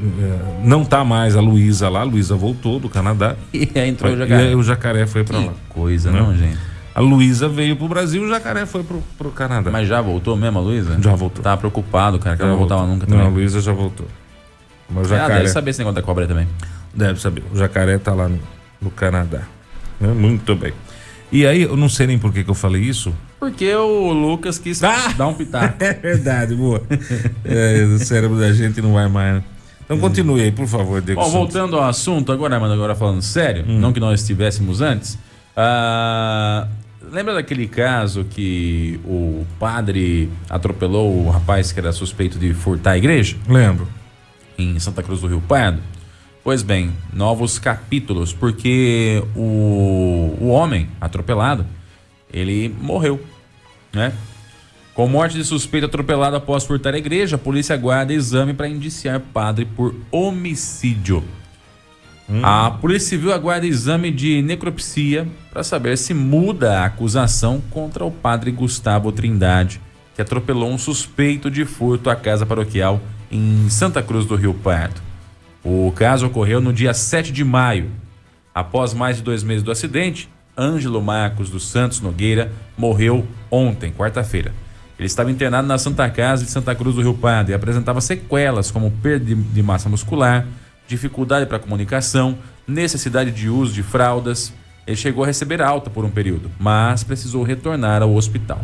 [0.00, 3.36] é, não tá mais a Luísa lá, a Luísa voltou do Canadá.
[3.52, 4.42] E aí entrou o E jacaré.
[4.48, 5.52] aí o jacaré foi pra Que lá.
[5.68, 6.20] coisa, Né?
[6.20, 6.58] não, gente?
[6.94, 9.70] A Luísa veio pro Brasil, o jacaré foi pro, pro Canadá.
[9.70, 10.96] Mas já voltou mesmo, a Luísa?
[11.02, 11.42] Já voltou.
[11.42, 12.94] Tava preocupado, cara, que ela Já não voltava voltou.
[13.00, 13.34] nunca Não, a também.
[13.38, 14.06] Luísa já voltou.
[14.88, 15.34] Mas o Ah, jacaré.
[15.40, 16.46] deve saber esse negócio da cobra também.
[16.94, 17.42] Deve saber.
[17.52, 18.38] O jacaré tá lá no,
[18.80, 19.40] no Canadá.
[20.00, 20.08] né?
[20.14, 20.72] Muito bem.
[21.34, 23.12] E aí, eu não sei nem por que, que eu falei isso.
[23.40, 25.12] Porque o Lucas quis Ah!
[25.18, 25.74] dar um pitaco.
[25.82, 26.80] É verdade, boa.
[27.44, 29.34] É, o cérebro da gente não vai mais.
[29.36, 29.44] né?
[29.84, 31.20] Então continue aí, por favor, Diego.
[31.20, 33.80] Bom, voltando ao assunto, agora, mano, agora falando sério, Hum.
[33.80, 35.18] não que nós estivéssemos antes.
[35.56, 36.66] ah,
[37.12, 42.96] lembra daquele caso que o padre atropelou o rapaz que era suspeito de furtar a
[42.98, 43.86] igreja Lembro.
[44.58, 45.80] em Santa Cruz do Rio Pardo?
[46.44, 51.64] Pois bem, novos capítulos, porque o, o homem atropelado,
[52.30, 53.18] ele morreu,
[53.90, 54.12] né?
[54.92, 59.20] Com morte de suspeito atropelado após furtar a igreja, a polícia aguarda exame para indiciar
[59.20, 61.24] padre por homicídio.
[62.42, 68.10] A Polícia Civil aguarda exame de necropsia para saber se muda a acusação contra o
[68.10, 69.80] padre Gustavo Trindade,
[70.14, 75.13] que atropelou um suspeito de furto à casa paroquial em Santa Cruz do Rio Pardo.
[75.64, 77.90] O caso ocorreu no dia 7 de maio.
[78.54, 84.52] Após mais de dois meses do acidente, Ângelo Marcos dos Santos Nogueira morreu ontem, quarta-feira.
[84.96, 88.70] Ele estava internado na Santa Casa de Santa Cruz do Rio Pardo e apresentava sequelas
[88.70, 90.46] como perda de- massa muscular,
[90.86, 94.52] dificuldade para comunicação, necessidade de uso de fraldas.
[94.86, 98.60] Ele chegou a receber alta por um período, mas precisou retornar ao hospital.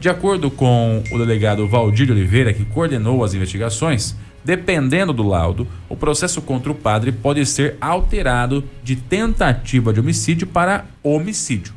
[0.00, 5.96] De acordo com o delegado Valdir Oliveira, que coordenou as investigações, dependendo do laudo, o
[5.96, 11.74] processo contra o padre pode ser alterado de tentativa de homicídio para homicídio.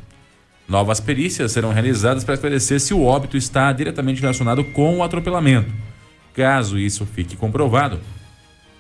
[0.68, 5.72] Novas perícias serão realizadas para esclarecer se o óbito está diretamente relacionado com o atropelamento.
[6.34, 8.00] Caso isso fique comprovado,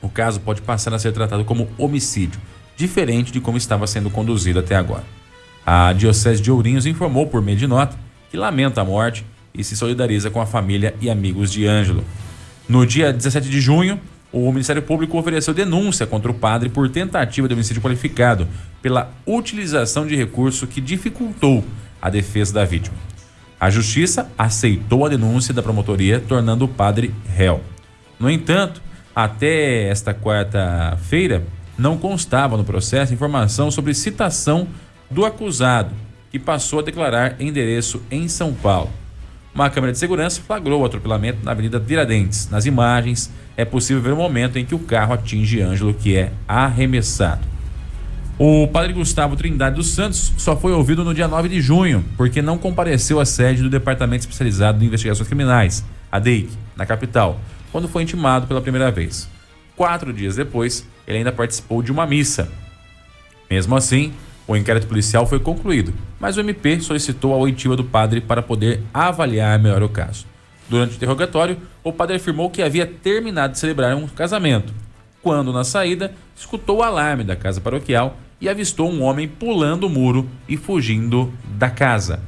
[0.01, 2.39] o caso pode passar a ser tratado como homicídio,
[2.75, 5.03] diferente de como estava sendo conduzido até agora.
[5.65, 7.97] A Diocese de Ourinhos informou por meio de nota
[8.29, 12.03] que lamenta a morte e se solidariza com a família e amigos de Ângelo.
[12.67, 13.99] No dia 17 de junho,
[14.31, 18.47] o Ministério Público ofereceu denúncia contra o padre por tentativa de homicídio qualificado
[18.81, 21.63] pela utilização de recurso que dificultou
[22.01, 22.95] a defesa da vítima.
[23.59, 27.61] A justiça aceitou a denúncia da promotoria, tornando o padre réu.
[28.19, 28.81] No entanto,
[29.15, 31.45] até esta quarta-feira,
[31.77, 34.67] não constava no processo informação sobre citação
[35.09, 35.93] do acusado,
[36.31, 38.91] que passou a declarar endereço em São Paulo.
[39.53, 42.49] Uma câmera de segurança flagrou o atropelamento na Avenida Tiradentes.
[42.49, 46.31] Nas imagens, é possível ver o momento em que o carro atinge Ângelo, que é
[46.47, 47.53] arremessado.
[48.39, 52.41] O padre Gustavo Trindade dos Santos só foi ouvido no dia 9 de junho, porque
[52.41, 57.39] não compareceu à sede do Departamento Especializado de Investigações Criminais, a DEIC, na capital,
[57.71, 59.29] quando foi intimado pela primeira vez.
[59.75, 62.49] Quatro dias depois, ele ainda participou de uma missa.
[63.51, 64.11] Mesmo assim,
[64.47, 68.81] o inquérito policial foi concluído, mas o MP solicitou a oitiva do padre para poder
[68.93, 70.25] avaliar melhor o caso.
[70.69, 74.73] Durante o interrogatório, o padre afirmou que havia terminado de celebrar um casamento,
[75.21, 79.89] quando, na saída, escutou o alarme da casa paroquial e avistou um homem pulando o
[79.89, 82.19] muro e fugindo da casa.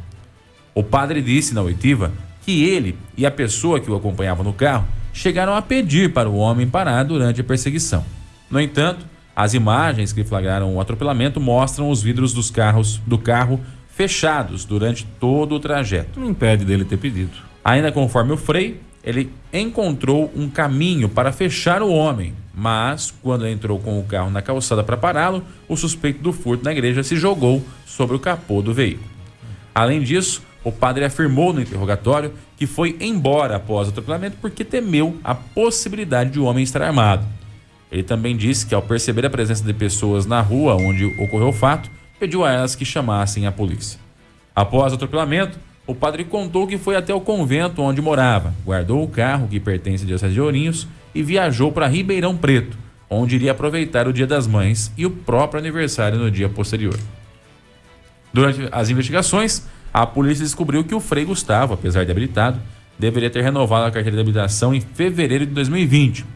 [0.73, 2.11] O padre disse na oitiva
[2.45, 6.35] que ele e a pessoa que o acompanhava no carro chegaram a pedir para o
[6.35, 8.05] homem parar durante a perseguição.
[8.49, 13.59] No entanto, as imagens que flagraram o atropelamento mostram os vidros dos carros do carro
[13.89, 16.19] fechados durante todo o trajeto.
[16.19, 17.31] Não impede dele ter pedido.
[17.63, 23.79] Ainda conforme o Frei, ele encontrou um caminho para fechar o homem, mas quando entrou
[23.79, 27.63] com o carro na calçada para pará-lo, o suspeito do furto na igreja se jogou
[27.85, 29.09] sobre o capô do veículo.
[29.73, 35.17] Além disso, o padre afirmou no interrogatório que foi embora após o atropelamento porque temeu
[35.23, 37.25] a possibilidade de o homem estar armado.
[37.95, 41.53] Ele também disse que, ao perceber a presença de pessoas na rua onde ocorreu o
[41.53, 43.97] fato, pediu a elas que chamassem a polícia.
[44.53, 49.07] Após o atropelamento, o padre contou que foi até o convento onde morava, guardou o
[49.07, 52.77] carro que pertence a Diocese de Ourinhos e viajou para Ribeirão Preto,
[53.09, 56.99] onde iria aproveitar o Dia das Mães e o próprio aniversário no dia posterior.
[58.33, 62.59] Durante as investigações, a polícia descobriu que o Frei Gustavo, apesar de habilitado,
[62.99, 66.34] deveria ter renovado a carteira de habilitação em fevereiro de 2020.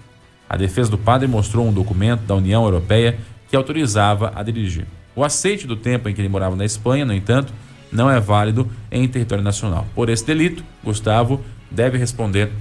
[0.50, 4.88] A defesa do padre mostrou um documento da União Europeia que autorizava a dirigir.
[5.16, 7.54] O aceite do tempo em que ele morava na Espanha, no entanto,
[7.92, 9.86] não é válido em território nacional.
[9.94, 12.52] Por esse delito, Gustavo deve responder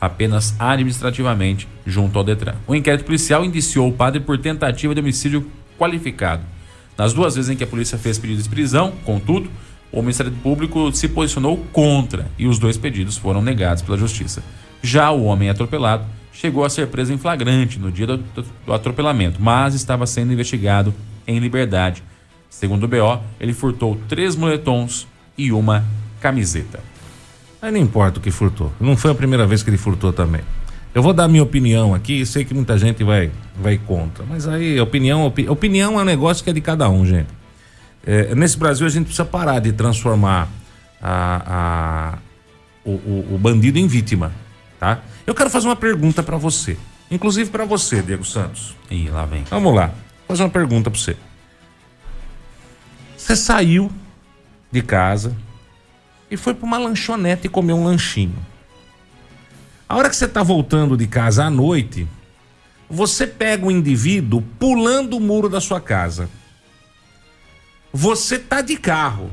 [0.00, 2.54] apenas administrativamente junto ao Detran.
[2.66, 5.46] O inquérito policial indiciou o padre por tentativa de homicídio
[5.78, 6.42] qualificado.
[6.96, 9.50] Nas duas vezes em que a polícia fez pedido de prisão, contudo,
[9.92, 14.42] o Ministério Público se posicionou contra e os dois pedidos foram negados pela Justiça.
[14.82, 18.22] Já o homem atropelado chegou a ser preso em flagrante no dia do,
[18.72, 20.94] atropelamento, mas estava sendo investigado
[21.26, 22.02] em liberdade.
[22.48, 25.84] Segundo o BO, ele furtou três moletons e uma
[26.20, 26.80] camiseta.
[27.62, 28.72] Aí não importa o que furtou.
[28.80, 30.40] Não foi a primeira vez que ele furtou também.
[30.94, 34.24] Eu vou dar minha opinião aqui, sei que muita gente vai, vai contra.
[34.28, 37.28] Mas aí, opinião, opi, opinião é um negócio que é de cada um, gente.
[38.04, 40.48] É, nesse Brasil a gente precisa parar de transformar
[41.00, 42.18] a, a
[42.84, 44.32] o, o, o, bandido em vítima,
[44.80, 45.02] tá?
[45.26, 46.76] Eu quero fazer uma pergunta para você,
[47.10, 48.74] inclusive para você, Diego Santos.
[48.90, 49.44] E lá vem.
[49.44, 51.16] Vamos lá, vou fazer uma pergunta para você.
[53.16, 53.92] Você saiu
[54.72, 55.36] de casa,
[56.30, 58.36] e foi para uma lanchonete comer um lanchinho.
[59.88, 62.06] A hora que você está voltando de casa à noite,
[62.88, 66.30] você pega um indivíduo pulando o muro da sua casa.
[67.92, 69.30] Você tá de carro.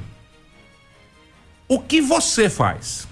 [1.67, 3.06] O que você faz?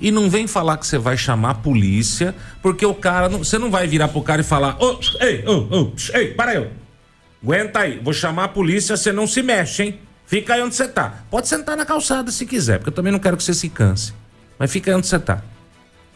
[0.00, 3.28] E não vem falar que você vai chamar a polícia, porque o cara.
[3.28, 6.68] Você não vai virar pro cara e falar: oh, ei, oh, oh, ei, para aí.
[7.42, 9.98] Aguenta aí, vou chamar a polícia, você não se mexe, hein?
[10.26, 11.22] Fica aí onde você tá.
[11.30, 14.12] Pode sentar na calçada se quiser, porque eu também não quero que você se canse.
[14.58, 15.42] Mas fica aí onde você tá.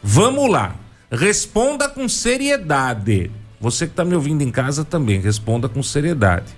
[0.01, 0.75] Vamos lá.
[1.09, 3.31] Responda com seriedade.
[3.59, 6.53] Você que tá me ouvindo em casa também, responda com seriedade.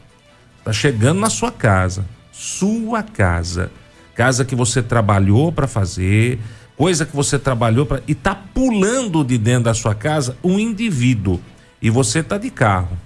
[0.63, 3.71] Tá chegando na sua casa, sua casa,
[4.15, 6.39] casa que você trabalhou para fazer,
[6.77, 11.39] coisa que você trabalhou para e tá pulando de dentro da sua casa um indivíduo
[11.81, 12.97] e você tá de carro.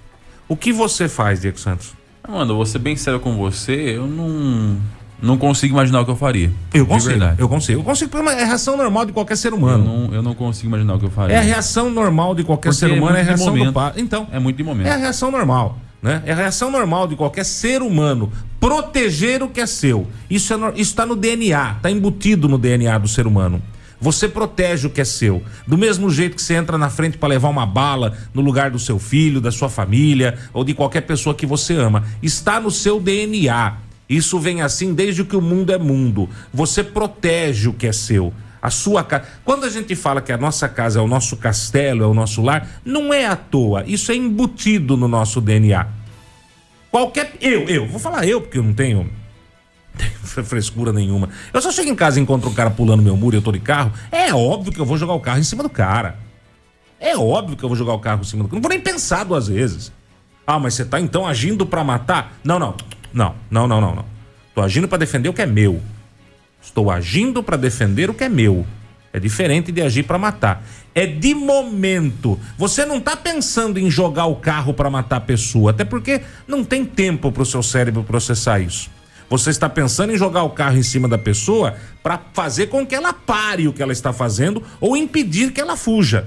[0.48, 1.92] O que você faz, Diego Santos?
[2.28, 4.78] Mano, vou ser bem sério com você, eu não.
[5.22, 6.50] Não consigo imaginar o que eu faria.
[6.72, 7.22] Eu consigo.
[7.36, 7.80] Eu consigo.
[7.80, 8.18] Eu consigo.
[8.30, 9.84] É a reação normal de qualquer ser humano.
[9.84, 11.36] Eu não, eu não consigo imaginar o que eu faria.
[11.36, 13.92] É a reação normal de qualquer Porque ser humano, é, é a reação do pai.
[13.98, 14.26] Então.
[14.32, 14.86] É muito de momento.
[14.86, 15.78] É a reação normal.
[16.02, 16.22] Né?
[16.24, 18.32] É a reação normal de qualquer ser humano.
[18.60, 20.06] Proteger o que é seu.
[20.28, 23.62] Isso está é, isso tá no DNA, está embutido no DNA do ser humano.
[23.98, 25.42] Você protege o que é seu.
[25.66, 28.78] Do mesmo jeito que você entra na frente para levar uma bala no lugar do
[28.78, 32.04] seu filho, da sua família ou de qualquer pessoa que você ama.
[32.22, 33.76] Está no seu DNA.
[34.08, 36.28] Isso vem assim desde que o mundo é mundo.
[36.52, 38.32] Você protege o que é seu.
[38.62, 39.24] A sua casa.
[39.44, 42.42] Quando a gente fala que a nossa casa é o nosso castelo, é o nosso
[42.42, 43.84] lar, não é à toa.
[43.86, 45.99] Isso é embutido no nosso DNA.
[46.90, 47.32] Qualquer.
[47.40, 49.08] Eu, eu, vou falar eu, porque eu não tenho
[50.44, 51.28] frescura nenhuma.
[51.52, 53.52] Eu só chego em casa e encontro um cara pulando meu muro e eu tô
[53.52, 53.92] de carro.
[54.10, 56.18] É óbvio que eu vou jogar o carro em cima do cara.
[56.98, 58.56] É óbvio que eu vou jogar o carro em cima do cara.
[58.56, 59.92] Não vou nem pensar duas vezes.
[60.46, 62.38] Ah, mas você tá então agindo para matar?
[62.42, 62.74] Não, não.
[63.12, 64.04] Não, não, não, não, não.
[64.54, 65.80] Tô agindo para defender o que é meu.
[66.60, 68.66] Estou agindo para defender o que é meu.
[69.12, 70.64] É diferente de agir para matar.
[70.94, 72.38] É de momento.
[72.56, 76.64] Você não tá pensando em jogar o carro para matar a pessoa, até porque não
[76.64, 78.90] tem tempo para o seu cérebro processar isso.
[79.28, 82.94] Você está pensando em jogar o carro em cima da pessoa para fazer com que
[82.94, 86.26] ela pare o que ela está fazendo ou impedir que ela fuja.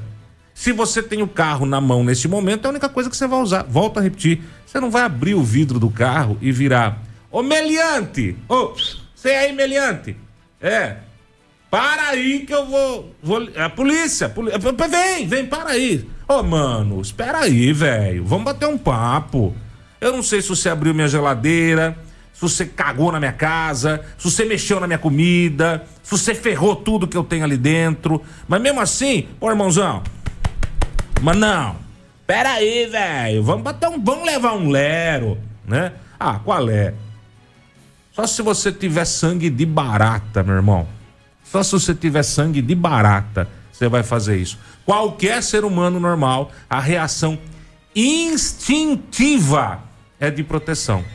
[0.54, 3.28] Se você tem o carro na mão nesse momento, é a única coisa que você
[3.28, 3.64] vai usar.
[3.64, 7.02] Volto a repetir: você não vai abrir o vidro do carro e virar.
[7.30, 8.38] Ô meliante!
[8.48, 8.74] Ô,
[9.16, 10.16] você aí, meliante!
[10.62, 10.98] É.
[11.74, 13.16] Para aí que eu vou.
[13.24, 14.60] vou a polícia, polícia.
[14.88, 16.08] Vem, vem, para aí.
[16.28, 18.24] Ô, mano, espera aí, velho.
[18.24, 19.56] Vamos bater um papo.
[20.00, 21.98] Eu não sei se você abriu minha geladeira
[22.32, 26.76] se você cagou na minha casa, se você mexeu na minha comida, se você ferrou
[26.76, 28.22] tudo que eu tenho ali dentro.
[28.48, 30.04] Mas mesmo assim, pô, irmãozão.
[31.24, 31.78] Mas não.
[32.28, 33.42] Pera aí, velho.
[33.42, 34.00] Vamos bater um.
[34.00, 35.94] Vamos levar um lero, né?
[36.20, 36.94] Ah, qual é?
[38.12, 40.88] Só se você tiver sangue de barata, meu irmão.
[41.54, 44.58] Só se você tiver sangue de barata, você vai fazer isso.
[44.84, 47.38] Qualquer ser humano normal, a reação
[47.96, 49.80] instintiva
[50.20, 51.06] é de proteção.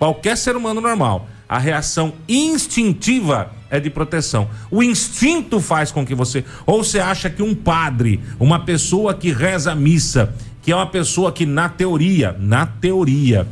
[0.00, 4.50] Qualquer ser humano normal, a reação instintiva é de proteção.
[4.68, 6.44] O instinto faz com que você.
[6.66, 11.30] Ou você acha que um padre, uma pessoa que reza missa, que é uma pessoa
[11.30, 13.46] que, na teoria, na teoria,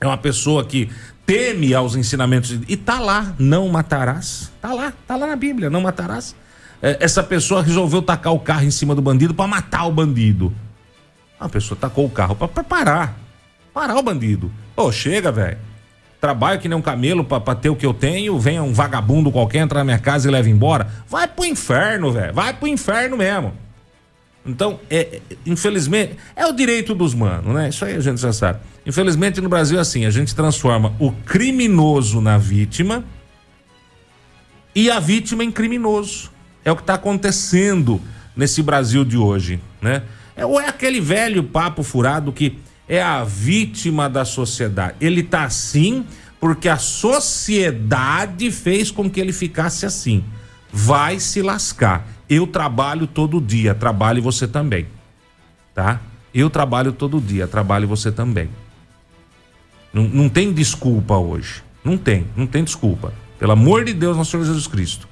[0.00, 0.90] é uma pessoa que
[1.30, 2.58] teme aos ensinamentos.
[2.66, 4.50] E tá lá, não matarás.
[4.60, 6.34] Tá lá, tá lá na Bíblia, não matarás.
[6.82, 10.52] É, essa pessoa resolveu tacar o carro em cima do bandido para matar o bandido.
[11.38, 13.16] A pessoa tacou o carro para parar.
[13.72, 14.50] Parar o bandido.
[14.76, 15.58] Ô, chega, velho.
[16.20, 19.60] Trabalho que nem um camelo pra, ter o que eu tenho, venha um vagabundo qualquer
[19.60, 20.88] entrar na minha casa e leva embora.
[21.08, 22.34] Vai pro inferno, velho.
[22.34, 23.54] Vai pro inferno mesmo.
[24.44, 27.68] Então, é, é, infelizmente, é o direito dos manos, né?
[27.68, 28.58] Isso aí a gente já sabe.
[28.90, 33.04] Infelizmente no Brasil é assim, a gente transforma o criminoso na vítima
[34.74, 36.28] e a vítima em criminoso.
[36.64, 38.00] É o que está acontecendo
[38.34, 40.02] nesse Brasil de hoje, né?
[40.34, 44.96] É, ou é aquele velho papo furado que é a vítima da sociedade.
[45.00, 46.04] Ele tá assim
[46.40, 50.24] porque a sociedade fez com que ele ficasse assim.
[50.72, 52.08] Vai se lascar.
[52.28, 54.88] Eu trabalho todo dia, trabalhe você também.
[55.76, 56.00] Tá?
[56.34, 58.50] Eu trabalho todo dia, trabalhe você também.
[59.92, 61.62] Não, não tem desculpa hoje.
[61.84, 63.12] Não tem, não tem desculpa.
[63.38, 65.08] Pelo amor de Deus, nosso Senhor Jesus Cristo.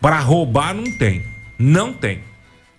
[0.00, 1.24] Para roubar não tem.
[1.58, 2.20] Não tem.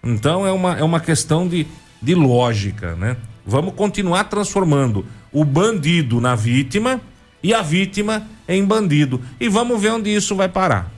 [0.03, 1.67] Então é uma, é uma questão de,
[2.01, 3.17] de lógica, né?
[3.45, 7.01] Vamos continuar transformando o bandido na vítima
[7.43, 9.21] e a vítima em bandido.
[9.39, 10.91] E vamos ver onde isso vai parar.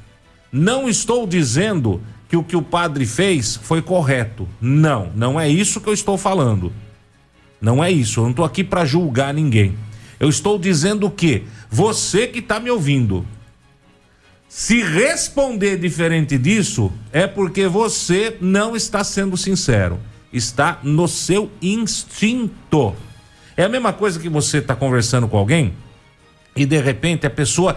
[0.51, 4.47] Não estou dizendo que o que o padre fez foi correto.
[4.59, 6.71] Não, não é isso que eu estou falando.
[7.61, 8.19] Não é isso.
[8.19, 9.75] Eu não estou aqui para julgar ninguém.
[10.23, 13.27] Eu estou dizendo que você que está me ouvindo,
[14.47, 19.99] se responder diferente disso, é porque você não está sendo sincero.
[20.31, 22.95] Está no seu instinto.
[23.57, 25.73] É a mesma coisa que você está conversando com alguém
[26.55, 27.75] e de repente a pessoa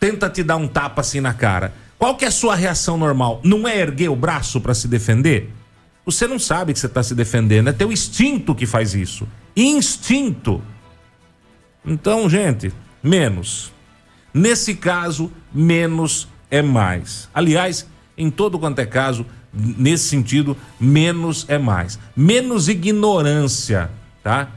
[0.00, 1.72] tenta te dar um tapa assim na cara.
[1.96, 3.40] Qual que é a sua reação normal?
[3.44, 5.52] Não é erguer o braço para se defender?
[6.04, 9.28] Você não sabe que você está se defendendo, é teu instinto que faz isso.
[9.56, 10.60] Instinto.
[11.86, 12.72] Então, gente,
[13.02, 13.72] menos.
[14.34, 17.28] Nesse caso, menos é mais.
[17.32, 17.86] Aliás,
[18.18, 21.98] em todo quanto é caso, nesse sentido, menos é mais.
[22.16, 23.90] Menos ignorância,
[24.22, 24.48] tá?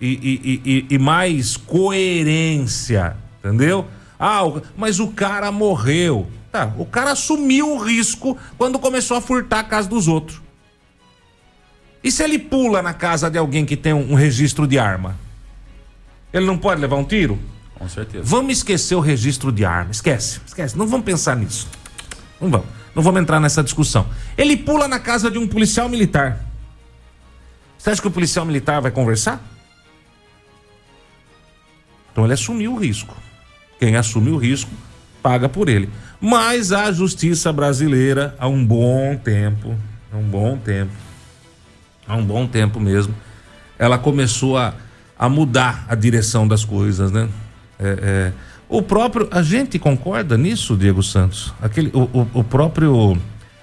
[0.00, 3.86] E, e, e, e mais coerência, entendeu?
[4.18, 4.42] Ah,
[4.76, 6.26] mas o cara morreu.
[6.50, 10.40] Tá, o cara assumiu o risco quando começou a furtar a casa dos outros.
[12.02, 15.16] E se ele pula na casa de alguém que tem um, um registro de arma?
[16.32, 17.38] Ele não pode levar um tiro?
[17.74, 18.24] Com certeza.
[18.24, 19.90] Vamos esquecer o registro de arma.
[19.90, 20.76] Esquece, esquece.
[20.76, 21.68] Não vamos pensar nisso.
[22.40, 22.66] Não vamos.
[22.94, 24.06] Não vamos entrar nessa discussão.
[24.36, 26.44] Ele pula na casa de um policial militar.
[27.78, 29.40] Você acha que o policial militar vai conversar?
[32.10, 33.16] Então ele assumiu o risco.
[33.78, 34.70] Quem assume o risco
[35.22, 35.88] paga por ele.
[36.20, 39.76] Mas a justiça brasileira, há um bom tempo,
[40.12, 40.90] há um bom tempo,
[42.06, 43.14] há um bom tempo mesmo,
[43.78, 44.74] ela começou a,
[45.18, 47.28] a mudar a direção das coisas, né?
[47.78, 48.32] É, é,
[48.68, 51.52] o próprio, a gente concorda nisso, Diego Santos?
[51.60, 53.18] Aquele, o, o, o próprio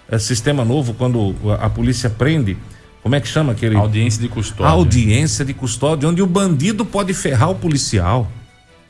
[0.09, 2.57] é, sistema novo, quando a, a polícia prende,
[3.01, 3.75] como é que chama aquele?
[3.75, 4.71] Audiência de custódia.
[4.71, 8.29] Audiência de custódia, onde o bandido pode ferrar o policial.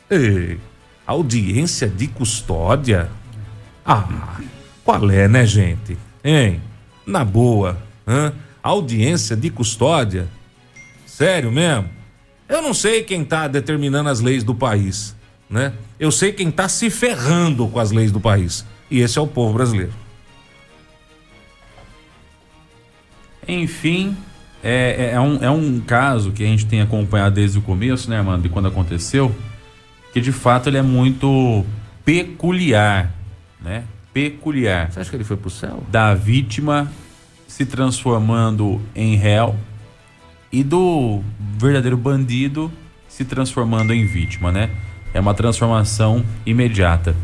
[0.09, 0.57] Ei,
[1.05, 3.09] audiência de custódia?
[3.85, 4.39] Ah,
[4.83, 5.97] qual é, né, gente?
[6.23, 6.61] Hein?
[7.05, 8.33] Na boa, hã?
[8.63, 10.27] Audiência de custódia?
[11.05, 11.89] Sério mesmo?
[12.47, 15.15] Eu não sei quem está determinando as leis do país,
[15.49, 15.73] né?
[15.99, 18.65] Eu sei quem está se ferrando com as leis do país.
[18.89, 19.93] E esse é o povo brasileiro.
[23.47, 24.15] Enfim,
[24.63, 28.09] é, é, é um, é um caso que a gente tem acompanhado desde o começo,
[28.09, 29.35] né, mano, de quando aconteceu,
[30.13, 31.63] que de fato ele é muito
[32.03, 33.15] peculiar
[33.65, 33.83] né?
[34.13, 34.91] Peculiar.
[34.91, 35.83] Você acha que ele foi pro céu?
[35.89, 36.89] Da vítima
[37.47, 39.55] se transformando em réu
[40.51, 41.21] e do
[41.57, 42.71] verdadeiro bandido
[43.07, 44.69] se transformando em vítima, né?
[45.13, 47.15] É uma transformação imediata.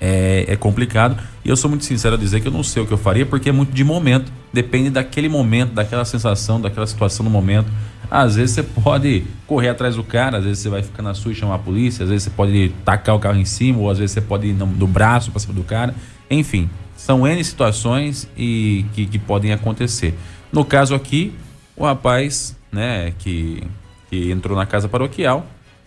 [0.00, 2.86] É, é, complicado e eu sou muito sincero a dizer que eu não sei o
[2.86, 7.24] que eu faria porque é muito de momento, depende daquele momento, daquela sensação, daquela situação
[7.24, 7.70] no momento.
[8.10, 11.32] Às vezes você pode correr atrás do cara, às vezes você vai ficar na sua
[11.32, 13.98] e chamar a polícia, às vezes você pode tacar o carro em cima, ou às
[13.98, 15.94] vezes você pode ir no braço para cima do cara.
[16.30, 20.14] Enfim, são N situações e que, que podem acontecer.
[20.52, 21.32] No caso aqui,
[21.76, 23.62] o rapaz, né, que,
[24.10, 25.46] que entrou na casa paroquial,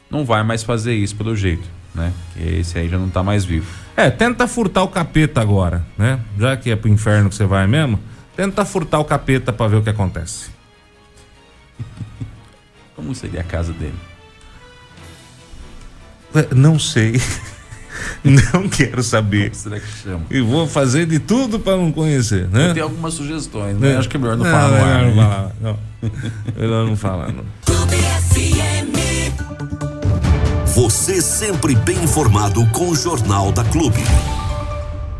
[0.09, 2.13] não vai mais fazer isso pelo jeito, né?
[2.33, 3.67] Que esse aí já não tá mais vivo.
[3.95, 6.19] É, tenta furtar o capeta agora, né?
[6.37, 7.99] Já que é pro inferno que você vai mesmo,
[8.35, 10.49] tenta furtar o capeta para ver o que acontece.
[12.95, 13.97] Como seria a casa dele?
[16.33, 17.19] É, não sei.
[18.53, 19.49] Não quero saber.
[19.49, 20.25] Como será que chama?
[20.29, 22.73] E vou fazer de tudo para não conhecer, né?
[22.73, 23.97] Tenho algumas sugestões, né?
[23.97, 24.77] Acho que é melhor não, não falar.
[24.77, 25.77] Melhor não falar, não.
[26.57, 27.43] Melhor não falar, não.
[30.77, 33.99] Você sempre bem informado com o Jornal da Clube.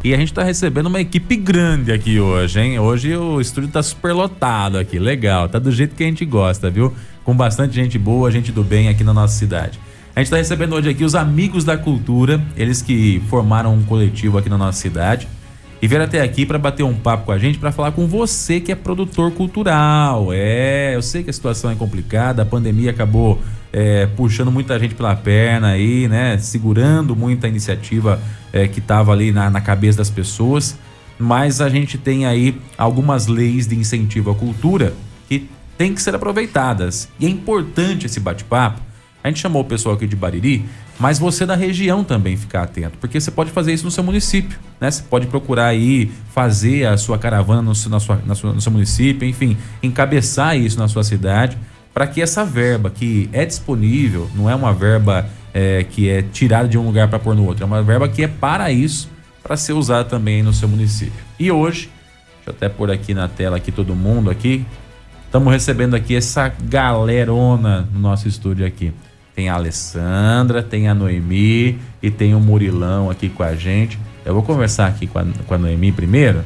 [0.04, 2.80] E a gente tá recebendo uma equipe grande aqui hoje, hein?
[2.80, 6.70] Hoje o estúdio tá super lotado aqui, legal, tá do jeito que a gente gosta,
[6.70, 6.94] viu?
[7.24, 9.80] Com bastante gente boa, gente do bem aqui na nossa cidade.
[10.18, 14.40] A gente tá recebendo hoje aqui os Amigos da Cultura, eles que formaram um coletivo
[14.40, 15.28] aqui na nossa cidade
[15.80, 18.60] e vieram até aqui para bater um papo com a gente, para falar com você
[18.60, 20.30] que é produtor cultural.
[20.34, 23.40] É, eu sei que a situação é complicada, a pandemia acabou
[23.72, 26.36] é, puxando muita gente pela perna aí, né?
[26.40, 28.20] Segurando muita iniciativa
[28.52, 30.80] é, que estava ali na, na cabeça das pessoas.
[31.20, 34.96] Mas a gente tem aí algumas leis de incentivo à cultura
[35.30, 35.48] que
[35.78, 37.08] tem que ser aproveitadas.
[37.20, 38.87] E é importante esse bate-papo.
[39.28, 40.66] A gente chamou o pessoal aqui de Bariri
[41.00, 44.58] mas você da região também ficar atento, porque você pode fazer isso no seu município,
[44.82, 44.90] né?
[44.90, 48.72] Você pode procurar aí fazer a sua caravana no, na sua, na sua, no seu
[48.72, 51.58] município, enfim, encabeçar isso na sua cidade,
[51.94, 56.68] para que essa verba que é disponível, não é uma verba é, que é tirada
[56.68, 59.10] de um lugar para pôr no outro, é uma verba que é para isso,
[59.44, 61.24] para ser usada também no seu município.
[61.40, 61.92] E hoje,
[62.38, 64.66] deixa eu até pôr aqui na tela aqui todo mundo aqui,
[65.26, 68.92] estamos recebendo aqui essa galerona no nosso estúdio aqui.
[69.38, 74.00] Tem a Alessandra, tem a Noemi e tem o Murilão aqui com a gente.
[74.26, 76.44] Eu vou conversar aqui com a, com a Noemi primeiro,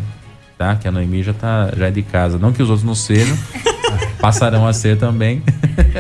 [0.58, 0.76] tá?
[0.76, 2.38] Que a Noemi já, tá, já é de casa.
[2.38, 3.38] Não que os outros não sejam,
[4.20, 5.42] passarão a ser também.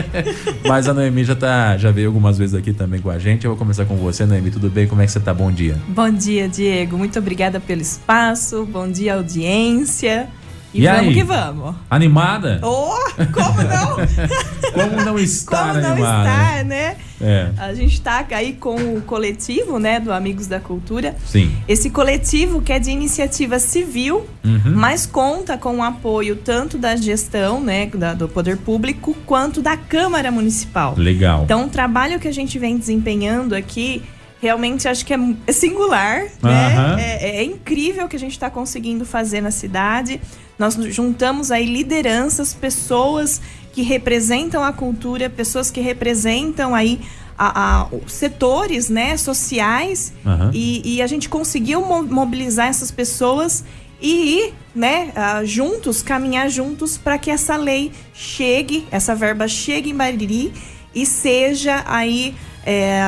[0.67, 3.45] Mas a Noemi já, tá, já veio algumas vezes aqui também com a gente.
[3.45, 4.51] Eu vou começar com você, Noemi.
[4.51, 4.85] Tudo bem?
[4.85, 5.33] Como é que você tá?
[5.33, 5.77] Bom dia.
[5.87, 6.97] Bom dia, Diego.
[6.97, 8.65] Muito obrigada pelo espaço.
[8.65, 10.27] Bom dia, audiência.
[10.73, 11.13] E, E vamos aí?
[11.13, 11.75] que vamos.
[11.89, 12.59] Animada?
[12.63, 12.95] Oh,
[13.33, 13.97] como não?
[14.71, 16.29] Como não estar como não animada?
[16.29, 16.95] estar, né?
[17.19, 21.13] É, A gente está aí com o coletivo, né, do Amigos da Cultura.
[21.25, 21.51] sim.
[21.67, 24.73] Esse coletivo que é de iniciativa civil, Uhum.
[24.73, 29.75] mas conta com o apoio tanto da gestão, né, da- do poder público, quanto da
[29.75, 30.95] Câmara Municipal.
[30.97, 31.43] Legal.
[31.43, 34.01] Então, o trabalho que a gente vem desempenhando aqui,
[34.41, 36.75] realmente acho que é, singular, né?
[36.77, 36.97] Aham.
[36.99, 40.19] É, é incrível o que a gente está conseguindo fazer na cidade.
[40.61, 43.41] Nós juntamos aí lideranças, pessoas
[43.73, 47.01] que representam a cultura, pessoas que representam aí
[47.35, 50.13] a, a- setores, né, sociais.
[50.23, 50.51] Aham.
[50.53, 53.63] E, e a gente conseguiu mo- mobilizar essas pessoas
[53.99, 59.89] e ir, né, ah, juntos, caminhar juntos para que essa lei chegue, essa verba chegue
[59.89, 60.53] em Bariri
[60.93, 62.35] e seja aí
[62.65, 63.01] é,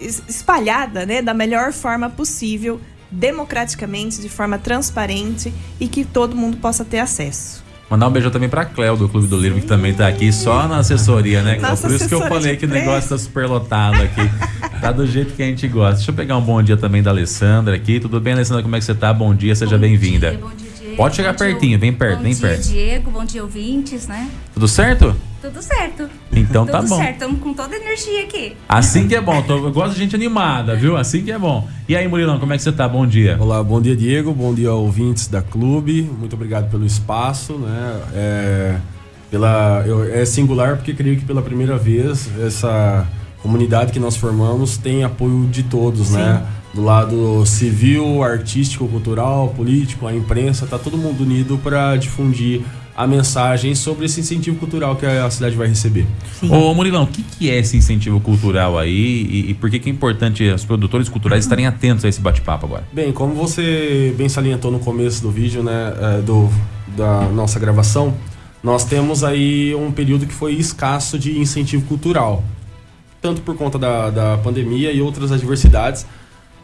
[0.00, 2.80] es- espalhada, né, da melhor forma possível,
[3.14, 7.62] democraticamente, de forma transparente e que todo mundo possa ter acesso.
[7.88, 10.66] Mandar um beijo também pra Cléo do Clube do Livro, que também tá aqui só
[10.66, 11.58] na assessoria, né?
[11.60, 14.22] Nossa Por isso que eu falei que o negócio tá super lotado aqui.
[14.80, 15.96] tá do jeito que a gente gosta.
[15.96, 18.00] Deixa eu pegar um bom dia também da Alessandra aqui.
[18.00, 18.62] Tudo bem, Alessandra?
[18.62, 19.12] Como é que você tá?
[19.12, 20.30] Bom dia, seja Bom bem-vinda.
[20.30, 20.96] dia, bom dia, Diego.
[20.96, 22.62] Pode chegar Bom dia, pertinho, vem perto, bom vem dia, perto.
[22.62, 24.28] Diego, bom dia, ouvintes, né?
[24.54, 25.14] Tudo certo?
[25.44, 26.08] Tudo certo.
[26.32, 26.96] Então Tudo tá bom.
[26.96, 28.56] certo, estamos com toda a energia aqui.
[28.66, 29.42] Assim que é bom.
[29.42, 30.96] Tô- eu gosto de gente animada, viu?
[30.96, 31.68] Assim que é bom.
[31.86, 32.88] E aí, Murilão, como é que você tá?
[32.88, 33.36] Bom dia.
[33.38, 38.00] Olá, bom dia Diego, bom dia ouvintes da clube, muito obrigado pelo espaço, né?
[38.14, 38.76] É,
[39.30, 43.06] pela, eu- é singular porque creio que pela primeira vez essa
[43.42, 46.42] comunidade que nós formamos tem apoio de todos, né?
[46.72, 52.62] Do lado civil, artístico, cultural, político, a imprensa, tá todo mundo unido para difundir
[52.96, 56.06] a mensagem sobre esse incentivo cultural que a cidade vai receber.
[56.42, 59.88] Ô, Murilão, o que, que é esse incentivo cultural aí e, e por que, que
[59.88, 62.84] é importante os produtores culturais estarem atentos a esse bate-papo agora?
[62.92, 66.48] Bem, como você bem salientou no começo do vídeo, né, é, do,
[66.96, 68.14] da nossa gravação,
[68.62, 72.44] nós temos aí um período que foi escasso de incentivo cultural,
[73.20, 76.06] tanto por conta da, da pandemia e outras adversidades,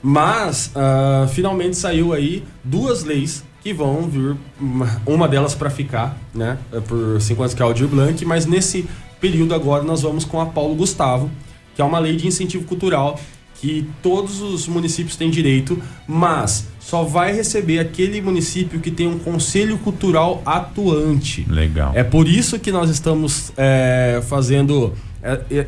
[0.03, 6.57] mas ah, finalmente saiu aí duas leis que vão vir, uma- delas para ficar, né,
[6.89, 8.87] por cinco anos que é o Aldir Blanc, mas nesse
[9.21, 11.31] período agora nós vamos com a Paulo Gustavo,
[11.77, 13.19] que é uma lei de incentivo cultural
[13.61, 19.19] que todos os municípios têm direito, mas só vai receber aquele município que tem um
[19.19, 21.45] conselho cultural atuante.
[21.47, 21.93] Legal.
[21.95, 24.95] É por isso que nós estamos é, fazendo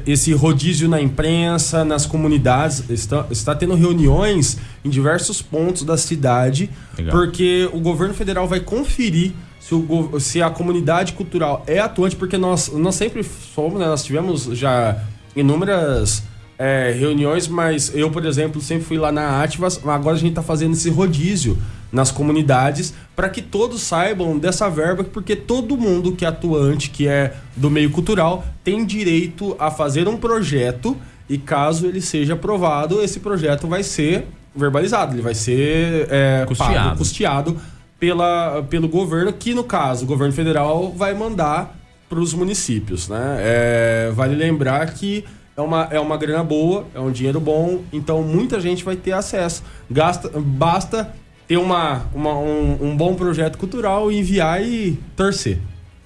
[0.07, 2.89] esse rodízio na imprensa, nas comunidades.
[2.89, 7.15] Está, está tendo reuniões em diversos pontos da cidade, Legal.
[7.15, 12.37] porque o governo federal vai conferir se, o, se a comunidade cultural é atuante, porque
[12.37, 15.03] nós, nós sempre fomos, né, nós tivemos já
[15.37, 16.23] inúmeras
[16.59, 20.43] é, reuniões, mas eu, por exemplo, sempre fui lá na Ativas, agora a gente está
[20.43, 21.59] fazendo esse rodízio
[21.93, 27.07] nas comunidades para que todos saibam dessa verba, porque todo mundo que é atuante, que
[27.07, 30.97] é do meio cultural, tem direito a fazer um projeto
[31.29, 34.27] e caso ele seja aprovado, esse projeto vai ser
[34.57, 36.75] verbalizado, ele vai ser é, Custeado.
[36.75, 37.57] pago, custeado
[38.01, 41.79] pela, pelo governo, que no caso o governo federal vai mandar
[42.09, 43.37] para os municípios, né?
[43.39, 45.25] É, vale lembrar que
[45.57, 49.13] é uma, é uma grana boa, é um dinheiro bom, então muita gente vai ter
[49.13, 49.63] acesso.
[49.91, 51.15] Gasta, basta
[51.53, 55.59] ter uma, uma um, um bom projeto cultural, enviar e torcer.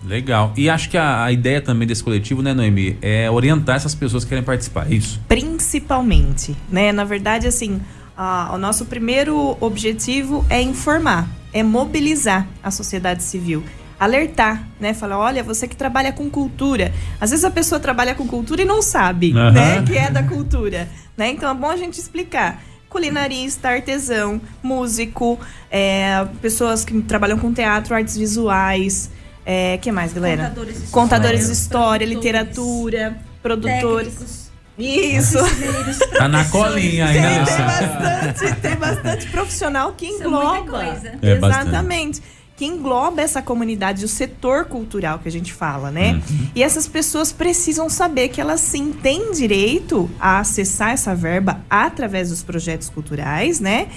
[0.05, 0.53] Legal.
[0.57, 4.25] E acho que a, a, ideia também desse coletivo, né, Noemi, é orientar essas pessoas
[4.25, 5.21] que querem participar, é isso?
[5.29, 6.91] Principalmente, né?
[6.91, 7.81] Na verdade, assim,
[8.17, 13.63] a, o nosso primeiro objetivo é informar, é mobilizar a sociedade civil
[13.99, 14.95] alertar, né?
[14.95, 16.93] Falar, olha, você que trabalha com cultura.
[17.21, 19.53] Às vezes a pessoa trabalha com cultura e não sabe, uhum.
[19.53, 19.83] né?
[19.83, 21.31] Que é da cultura, né?
[21.31, 22.61] Então é bom a gente explicar.
[22.89, 25.39] Culinarista, artesão, músico,
[25.71, 29.11] é, pessoas que trabalham com teatro, artes visuais,
[29.45, 30.49] é, que mais, galera?
[30.49, 34.09] Contadores de história, Contadores de história literatura, produtores.
[34.15, 34.47] Técnicos.
[34.79, 35.39] Isso.
[36.17, 37.45] Tá na colinha ainda.
[37.45, 40.99] Tem, tem, bastante, tem bastante profissional que engloba.
[41.23, 42.23] É Exatamente.
[42.57, 46.15] Que engloba essa comunidade, o setor cultural que a gente fala, né?
[46.15, 46.49] Uhum.
[46.55, 52.31] E essas pessoas precisam saber que elas sim têm direito a acessar essa verba através
[52.31, 53.89] dos projetos culturais, né?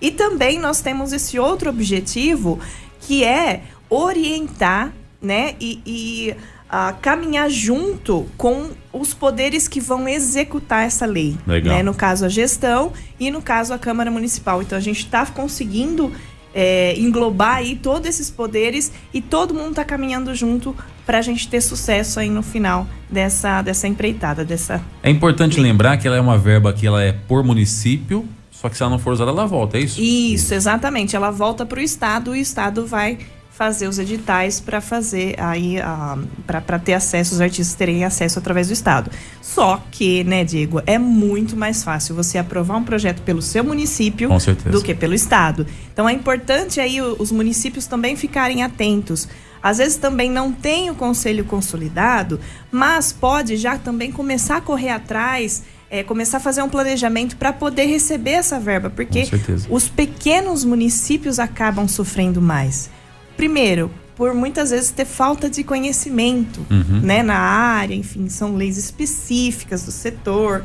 [0.00, 2.58] E também nós temos esse outro objetivo
[3.00, 4.92] que é orientar,
[5.22, 5.54] né?
[5.60, 6.36] E, e
[6.68, 11.36] uh, caminhar junto com os poderes que vão executar essa lei.
[11.46, 11.76] Legal.
[11.76, 11.82] Né?
[11.82, 14.62] No caso, a gestão e no caso, a Câmara Municipal.
[14.62, 16.12] Então, a gente está conseguindo
[16.54, 20.74] é, englobar aí todos esses poderes e todo mundo está caminhando junto
[21.06, 24.44] para a gente ter sucesso aí no final dessa, dessa empreitada.
[24.44, 24.82] Dessa...
[25.02, 28.76] É importante lembrar que ela é uma verba que ela é por município, só que
[28.76, 30.00] se ela não for usada, ela volta, é isso?
[30.00, 31.14] Isso, exatamente.
[31.14, 33.18] Ela volta para o Estado e o Estado vai
[33.58, 35.78] fazer os editais para fazer aí
[36.46, 39.10] para ter acesso, os artistas terem acesso através do Estado.
[39.42, 44.30] Só que, né, Diego, é muito mais fácil você aprovar um projeto pelo seu município
[44.70, 45.66] do que pelo Estado.
[45.92, 49.26] Então é importante aí os municípios também ficarem atentos.
[49.60, 52.38] Às vezes também não tem o conselho consolidado,
[52.70, 55.64] mas pode já também começar a correr atrás.
[55.90, 59.22] É, começar a fazer um planejamento para poder receber essa verba, porque
[59.70, 62.90] os pequenos municípios acabam sofrendo mais.
[63.38, 67.00] Primeiro, por muitas vezes ter falta de conhecimento uhum.
[67.04, 70.64] né, na área, enfim, são leis específicas do setor.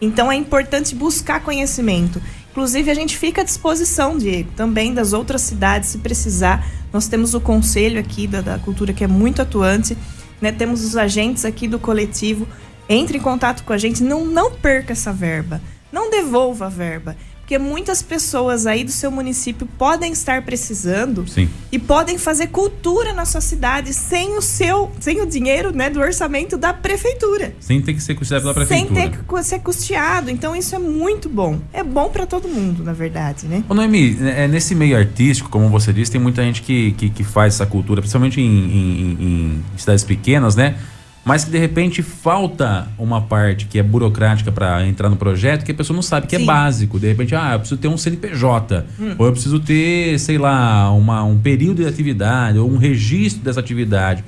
[0.00, 2.22] Então é importante buscar conhecimento.
[2.50, 6.66] Inclusive, a gente fica à disposição, Diego, também das outras cidades, se precisar.
[6.90, 9.94] Nós temos o conselho aqui da, da cultura que é muito atuante,
[10.40, 10.50] né?
[10.50, 12.48] temos os agentes aqui do coletivo.
[12.88, 15.60] Entre em contato com a gente, não, não perca essa verba,
[15.92, 17.14] não devolva a verba.
[17.44, 21.46] Porque muitas pessoas aí do seu município podem estar precisando Sim.
[21.70, 26.00] e podem fazer cultura na sua cidade sem o seu, sem o dinheiro, né, do
[26.00, 27.54] orçamento da prefeitura.
[27.60, 28.94] Sem ter que ser custeado pela prefeitura.
[28.98, 30.30] Sem ter que ser custeado.
[30.30, 31.60] Então isso é muito bom.
[31.70, 33.62] É bom para todo mundo, na verdade, né?
[33.68, 37.22] Ô Noemi, é, nesse meio artístico, como você disse, tem muita gente que, que, que
[37.22, 40.76] faz essa cultura, principalmente em, em, em cidades pequenas, né?
[41.24, 45.72] Mas que de repente falta uma parte que é burocrática para entrar no projeto que
[45.72, 46.44] a pessoa não sabe que é Sim.
[46.44, 46.98] é básico.
[47.00, 49.14] De repente, ah, eu preciso ter um CNPJ, hum.
[49.18, 53.60] ou eu preciso ter, sei lá, uma, um período de atividade, ou um registro dessa
[53.60, 54.22] atividade.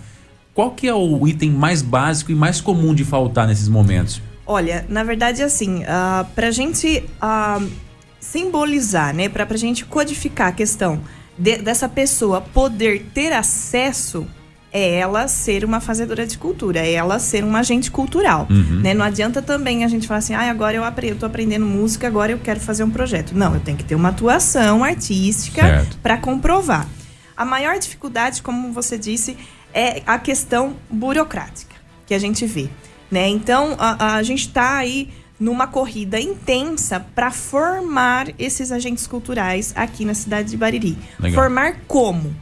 [0.55, 4.23] Qual que é o item mais básico e mais comum de faltar nesses momentos?
[4.47, 7.69] Olha, na verdade, assim, uh, para a gente uh,
[8.19, 11.01] simbolizar, né, para a gente codificar a questão
[11.37, 14.27] de, dessa pessoa poder ter acesso
[14.77, 18.47] é ela ser uma fazedora de cultura, é ela ser um agente cultural.
[18.51, 18.81] Uhum.
[18.83, 18.93] Né?
[18.93, 22.39] Não adianta também a gente falar assim, ah, agora eu tô aprendendo música, agora eu
[22.39, 23.33] quero fazer um projeto.
[23.35, 26.87] Não, eu tenho que ter uma atuação artística para comprovar.
[27.35, 29.37] A maior dificuldade, como você disse,
[29.73, 31.75] é a questão burocrática
[32.07, 32.69] que a gente vê.
[33.11, 33.29] Né?
[33.29, 35.09] Então, a, a gente está aí
[35.41, 40.99] numa corrida intensa para formar esses agentes culturais aqui na cidade de Bariri.
[41.19, 41.43] Legal.
[41.43, 42.35] Formar como?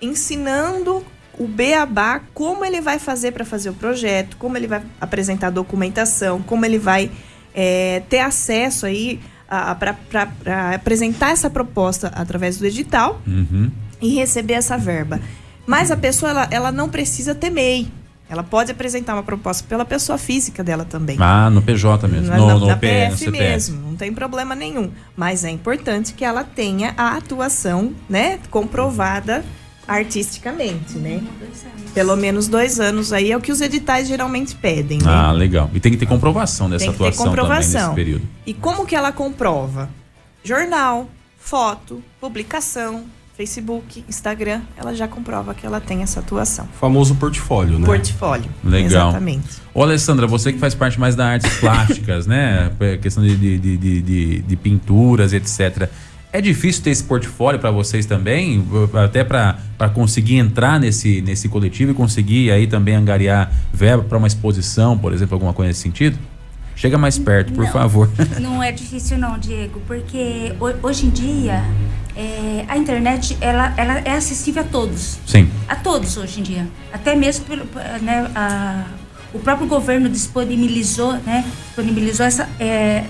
[0.00, 1.04] Ensinando
[1.38, 5.50] o beabá, como ele vai fazer para fazer o projeto, como ele vai apresentar a
[5.50, 7.10] documentação, como ele vai
[7.54, 9.20] é, ter acesso aí
[9.78, 9.96] para
[10.74, 13.70] apresentar essa proposta através do edital uhum.
[14.00, 15.20] e receber essa verba.
[15.66, 17.88] Mas a pessoa ela, ela não precisa ter MEI.
[18.28, 21.18] Ela pode apresentar uma proposta pela pessoa física dela também.
[21.20, 22.28] Ah, no PJ mesmo.
[22.28, 24.90] Na, no, na, no na PF mesmo, não tem problema nenhum.
[25.14, 29.44] Mas é importante que ela tenha a atuação né, comprovada
[29.86, 31.22] artisticamente, né?
[31.94, 34.98] Pelo menos dois anos aí é o que os editais geralmente pedem.
[34.98, 35.04] Né?
[35.06, 35.70] Ah, legal.
[35.74, 37.72] E tem que ter comprovação dessa tem que atuação ter comprovação.
[37.72, 38.28] também nesse período.
[38.46, 39.90] E como que ela comprova?
[40.44, 41.08] Jornal,
[41.38, 43.04] foto, publicação,
[43.36, 46.66] Facebook, Instagram, ela já comprova que ela tem essa atuação.
[46.66, 47.86] O famoso portfólio, né?
[47.86, 48.50] Portfólio.
[48.62, 49.08] Legal.
[49.08, 49.62] Exatamente.
[49.72, 52.70] Ô, Alessandra, você que faz parte mais da artes plásticas, né?
[53.00, 55.88] Questão de, de, de, de, de pinturas, etc.
[56.32, 58.64] É difícil ter esse portfólio para vocês também,
[59.04, 59.54] até para
[59.92, 65.12] conseguir entrar nesse, nesse coletivo e conseguir aí também angariar verba para uma exposição, por
[65.12, 66.18] exemplo, alguma coisa nesse sentido?
[66.74, 67.70] Chega mais perto, por Não.
[67.70, 68.10] favor.
[68.40, 71.62] Não é difícil não, Diego, porque ho- hoje em dia
[72.16, 75.18] é, a internet ela, ela é acessível a todos.
[75.26, 75.50] Sim.
[75.68, 76.66] A todos hoje em dia.
[76.92, 77.64] Até mesmo pelo,
[78.00, 78.86] né, a-
[79.34, 83.04] o próprio governo disponibilizou, né, disponibilizou essa, é,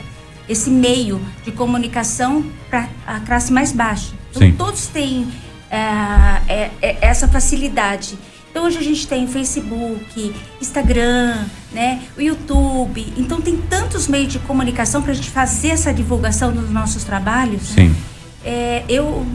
[0.49, 4.13] esse meio de comunicação para a classe mais baixa.
[4.31, 4.53] Então Sim.
[4.53, 5.29] todos têm
[5.71, 8.19] é, é, essa facilidade.
[8.51, 13.13] Então hoje a gente tem Facebook, Instagram, né, o YouTube.
[13.17, 17.75] Então tem tantos meios de comunicação para a gente fazer essa divulgação dos nossos trabalhos.
[17.75, 17.87] né?
[17.87, 17.97] Sim.
[18.45, 19.27] É, eu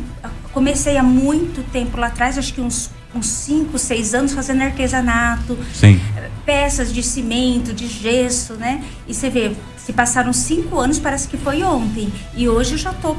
[0.53, 5.99] comecei há muito tempo lá atrás, acho que uns 5, 6 anos, fazendo artesanato, Sim.
[6.45, 8.83] peças de cimento, de gesso, né?
[9.07, 9.55] E você vê,
[9.87, 12.11] se passaram cinco anos, parece que foi ontem.
[12.35, 13.15] E hoje eu já estou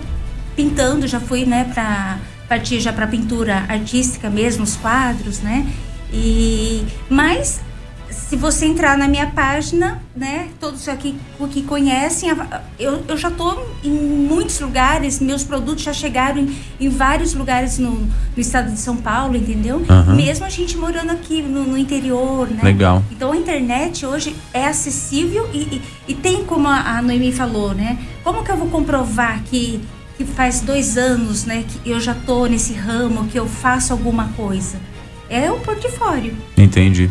[0.54, 5.66] pintando, já fui, né, para partir já para pintura artística mesmo, os quadros, né?
[6.12, 7.62] E mas
[8.10, 11.16] se você entrar na minha página, né, todos aqui
[11.50, 12.30] que conhecem,
[12.78, 17.78] eu, eu já estou em muitos lugares, meus produtos já chegaram em, em vários lugares
[17.78, 19.84] no, no estado de São Paulo, entendeu?
[19.88, 20.14] Aham.
[20.14, 22.60] Mesmo a gente morando aqui no, no interior, né?
[22.62, 23.02] Legal.
[23.10, 27.74] Então a internet hoje é acessível e, e, e tem como a, a Noemi falou,
[27.74, 27.98] né?
[28.22, 29.80] Como que eu vou comprovar que,
[30.16, 34.28] que faz dois anos, né, que eu já tô nesse ramo, que eu faço alguma
[34.36, 34.78] coisa?
[35.30, 36.36] É o portfólio.
[36.56, 37.10] Entendi.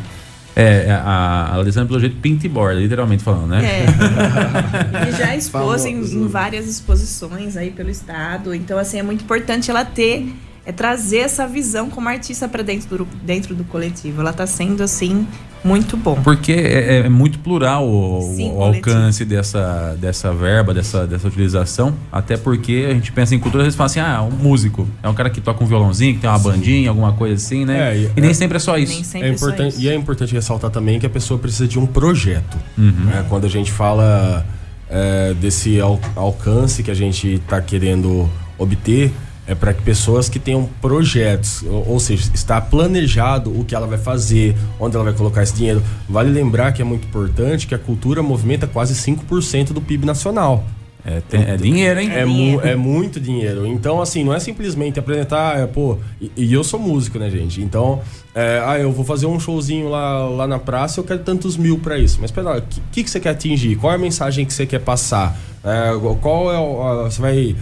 [0.60, 3.64] É, a, a Alessandra, pelo jeito, pinta e borda, literalmente falando, né?
[3.64, 3.86] É.
[5.08, 8.56] E já expôs em, em várias exposições aí pelo estado.
[8.56, 10.34] Então, assim, é muito importante ela ter,
[10.66, 14.22] é trazer essa visão como artista para dentro do, dentro do coletivo.
[14.22, 15.28] Ela tá sendo, assim,
[15.64, 16.16] muito bom.
[16.24, 21.94] Porque é, é muito plural o, Sim, o alcance dessa, dessa verba, dessa, dessa utilização.
[22.12, 24.88] Até porque a gente pensa em cultura, eles falam assim: ah, um músico.
[25.04, 27.94] É um cara que toca um violãozinho, que tem uma bandinha, alguma coisa assim, né?
[27.94, 29.00] É, e- e, nem sempre é só isso.
[29.02, 29.82] É só importante, isso.
[29.82, 32.58] e é importante ressaltar também que a pessoa precisa de um projeto.
[32.78, 32.92] Uhum.
[33.06, 33.26] né?
[33.30, 34.46] Quando a gente fala
[34.90, 39.12] é, desse al- alcance que a gente está querendo obter,
[39.48, 43.88] é para que pessoas que tenham projetos, ou, ou seja, está planejado o que ela
[43.88, 45.82] vai fazer, onde ela vai colocar esse dinheiro.
[46.10, 50.64] Vale lembrar que é muito importante que a cultura movimenta quase 5% do PIB nacional.
[51.06, 52.10] É, tem- é dinheiro, hein?
[52.12, 53.66] É, mu- é muito dinheiro.
[53.66, 57.62] Então, assim, não é simplesmente apresentar, é, pô, e, e eu sou músico, né, gente?
[57.62, 58.02] Então,
[58.36, 61.80] é, ah, eu vou fazer um showzinho lá, lá na praça, eu quero tantos mil
[61.80, 62.18] pra isso.
[62.20, 63.78] Mas pera o que, que, que você quer atingir?
[63.78, 65.40] Qual é a mensagem que você quer passar?
[65.68, 67.04] É, qual é o.
[67.04, 67.56] você vai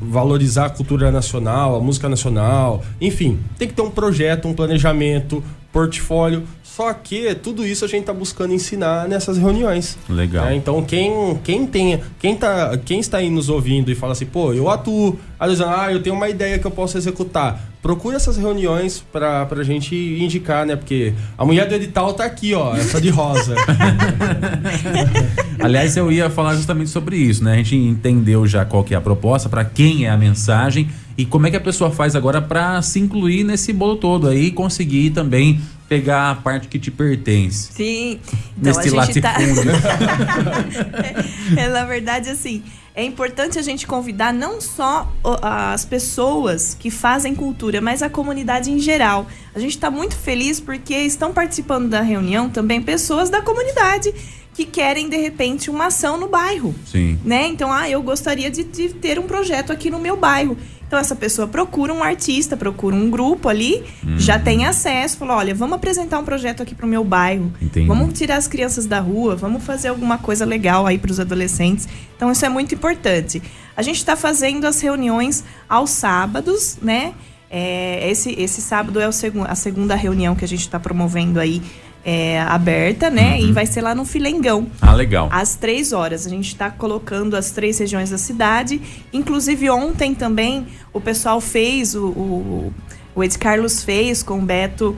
[0.00, 5.44] valorizar a cultura nacional, a música nacional, enfim, tem que ter um projeto, um planejamento,
[5.72, 6.42] portfólio.
[6.76, 9.98] Só que tudo isso a gente tá buscando ensinar nessas reuniões.
[10.08, 10.46] Legal.
[10.46, 14.24] É, então quem, quem tem, quem, tá, quem está aí nos ouvindo e fala assim,
[14.24, 17.68] pô, eu atuo, às vezes, ah, eu tenho uma ideia que eu posso executar.
[17.82, 20.76] Procure essas reuniões pra, pra gente indicar, né?
[20.76, 23.56] Porque a mulher do edital tá aqui, ó, essa de rosa.
[25.58, 27.54] Aliás, eu ia falar justamente sobre isso, né?
[27.54, 31.24] A gente entendeu já qual que é a proposta, para quem é a mensagem e
[31.24, 34.50] como é que a pessoa faz agora para se incluir nesse bolo todo aí e
[34.52, 35.60] conseguir também
[35.90, 37.72] pegar a parte que te pertence.
[37.72, 38.20] Sim.
[38.56, 39.34] Então Nesse a gente tá.
[41.58, 42.62] é, na verdade, assim,
[42.94, 45.12] é importante a gente convidar não só
[45.42, 49.26] as pessoas que fazem cultura, mas a comunidade em geral.
[49.52, 54.14] A gente está muito feliz porque estão participando da reunião também pessoas da comunidade
[54.54, 56.74] que querem, de repente, uma ação no bairro.
[56.84, 57.18] Sim.
[57.24, 57.46] né?
[57.46, 60.56] Então, ah, eu gostaria de, de ter um projeto aqui no meu bairro.
[60.86, 63.84] Então, essa pessoa procura um artista, procura um grupo ali,
[64.16, 64.42] já Uhum.
[64.42, 67.52] tem acesso, fala: olha, vamos apresentar um projeto aqui pro meu bairro.
[67.62, 67.86] Entendi.
[67.86, 71.86] Vamos tirar as crianças da rua, vamos fazer alguma coisa legal aí para os adolescentes.
[72.16, 73.40] Então, isso é muito importante.
[73.76, 77.14] A gente está fazendo as reuniões aos sábados, né?
[77.48, 81.40] É, esse, esse sábado é o segu a segunda reunião que a gente está promovendo
[81.40, 81.62] aí
[82.04, 83.34] é, aberta, né?
[83.38, 83.48] Uhum.
[83.48, 85.28] E vai ser lá no Filengão Ah, legal.
[85.30, 86.26] às três horas.
[86.26, 88.80] A gente está colocando as três regiões da cidade.
[89.12, 92.72] Inclusive, ontem também o pessoal fez, o, o,
[93.14, 94.96] o Ed Carlos fez com o Beto.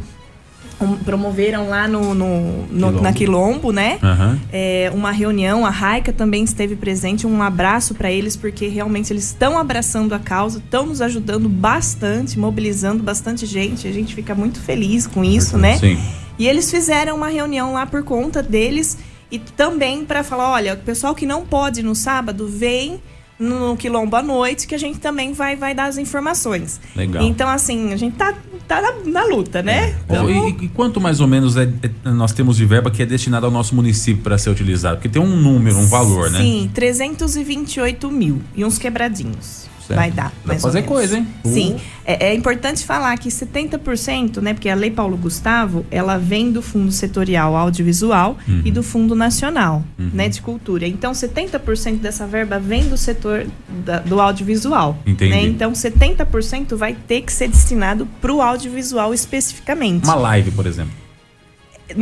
[0.81, 3.01] um- promoveram lá no, no, no- Quilombo.
[3.03, 3.99] na Quilombo, né?
[4.03, 4.41] Aham.
[4.53, 7.25] É, uma reunião, a Raica também esteve presente.
[7.27, 12.39] Um abraço para eles, porque realmente eles estão abraçando a causa, estão nos ajudando bastante,
[12.39, 13.87] mobilizando bastante gente.
[13.87, 15.79] A gente fica muito feliz com isso, né?
[15.79, 15.99] Sim.
[16.43, 18.99] E eles fizeram uma reunião lá por conta deles
[19.31, 23.01] e também para falar, olha, o pessoal que não pode no sábado, vem
[23.39, 26.81] no Quilombo à noite que a gente também vai, vai dar as informações.
[26.97, 27.23] Legal.
[27.23, 28.35] Então, assim, a gente tá,
[28.67, 29.95] tá na, na luta, né?
[30.09, 30.31] Ô, Tamo-
[30.61, 31.69] E, e quanto mais ou menos é-
[32.05, 34.97] é- nós temos de verba que é destinado ao nosso município para ser utilizado?
[34.97, 36.41] Porque tem um número, um valor, né?
[36.41, 39.71] Sim, 328 mil e uns quebradinhos.
[39.87, 39.99] Certo.
[39.99, 40.33] Vai dar.
[40.49, 41.27] Ou fazer coisa, hein?
[41.45, 41.77] Sim.
[42.05, 44.55] É, é importante falar que 70%, né?
[44.55, 48.73] Porque a Lei Paulo Gustavo, ela vem do Fundo Setorial Audiovisual e Uhum.
[48.75, 50.29] do Fundo Nacional, né?
[50.29, 50.87] De Cultura.
[50.87, 53.47] Então, 70% dessa verba vem do setor
[53.85, 54.99] da- do audiovisual.
[55.07, 55.31] Entendi.
[55.31, 55.43] Né?
[55.45, 60.05] Então, 70% vai ter que ser destinado para o audiovisual especificamente.
[60.05, 60.93] Uma live, por exemplo.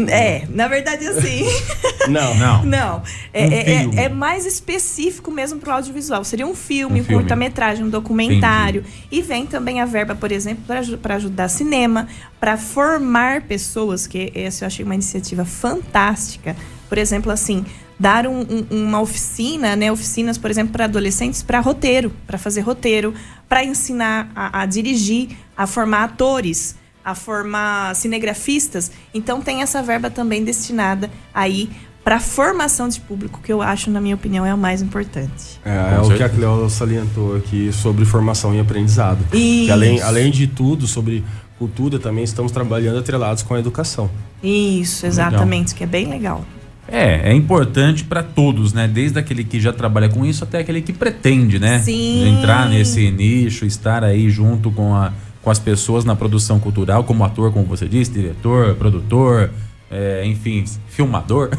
[0.09, 1.45] É, na verdade, assim.
[2.09, 2.35] Não.
[2.35, 2.65] Não.
[2.65, 6.25] Não, é, Um é- é- é mais específico mesmo para o audiovisual.
[6.25, 8.85] Seria um filme, Um um, curta-metragem, um documentário.
[9.11, 10.65] E vem também a verba, por exemplo,
[11.03, 16.57] para ajudar cinema, para formar pessoas, que essa eu achei uma iniciativa fantástica.
[16.89, 17.65] Por exemplo, assim,
[17.99, 19.93] dar um- um- uma oficina, né?
[19.93, 23.15] Oficinas, por exemplo, para adolescentes, para roteiro, para fazer roteiro,
[23.49, 26.75] para ensinar a, a dirigir, a formar atores
[27.11, 28.91] a formar cinegrafistas.
[29.13, 31.71] Então tem essa verba também destinada aí
[32.03, 35.61] para formação de público, que eu acho, na minha opinião, é o mais importante.
[35.65, 36.29] É, é o que a.
[36.29, 39.25] Cleo salientou aqui sobre formação e aprendizado.
[39.33, 39.67] Isso.
[39.67, 41.23] Que além, além de tudo, sobre
[41.59, 44.11] cultura, também estamos trabalhando atrelados com a educação.
[44.43, 46.45] Isso, exatamente, que é bem legal.
[46.89, 48.89] É, é importante pra todos, né?
[48.89, 51.79] Desde aquele que já trabalha com isso até aquele que pretende, né?
[51.79, 52.29] Sim.
[52.29, 57.25] Entrar nesse nicho, estar aí junto com, a, com as pessoas na produção cultural, como
[57.25, 59.51] ator, como você disse, diretor, produtor,
[59.91, 61.51] é, enfim, filmador.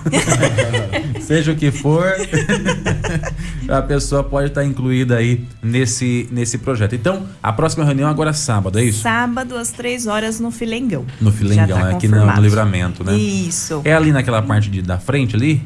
[1.19, 2.05] Seja o que for,
[3.67, 6.95] a pessoa pode estar incluída aí nesse, nesse projeto.
[6.95, 9.01] Então, a próxima reunião agora é sábado, é isso?
[9.01, 11.05] Sábado, às três horas, no Filengão.
[11.19, 13.15] No Filengão, Já tá é aqui no, no livramento, né?
[13.17, 13.81] Isso.
[13.83, 15.61] É ali naquela parte de, da frente ali?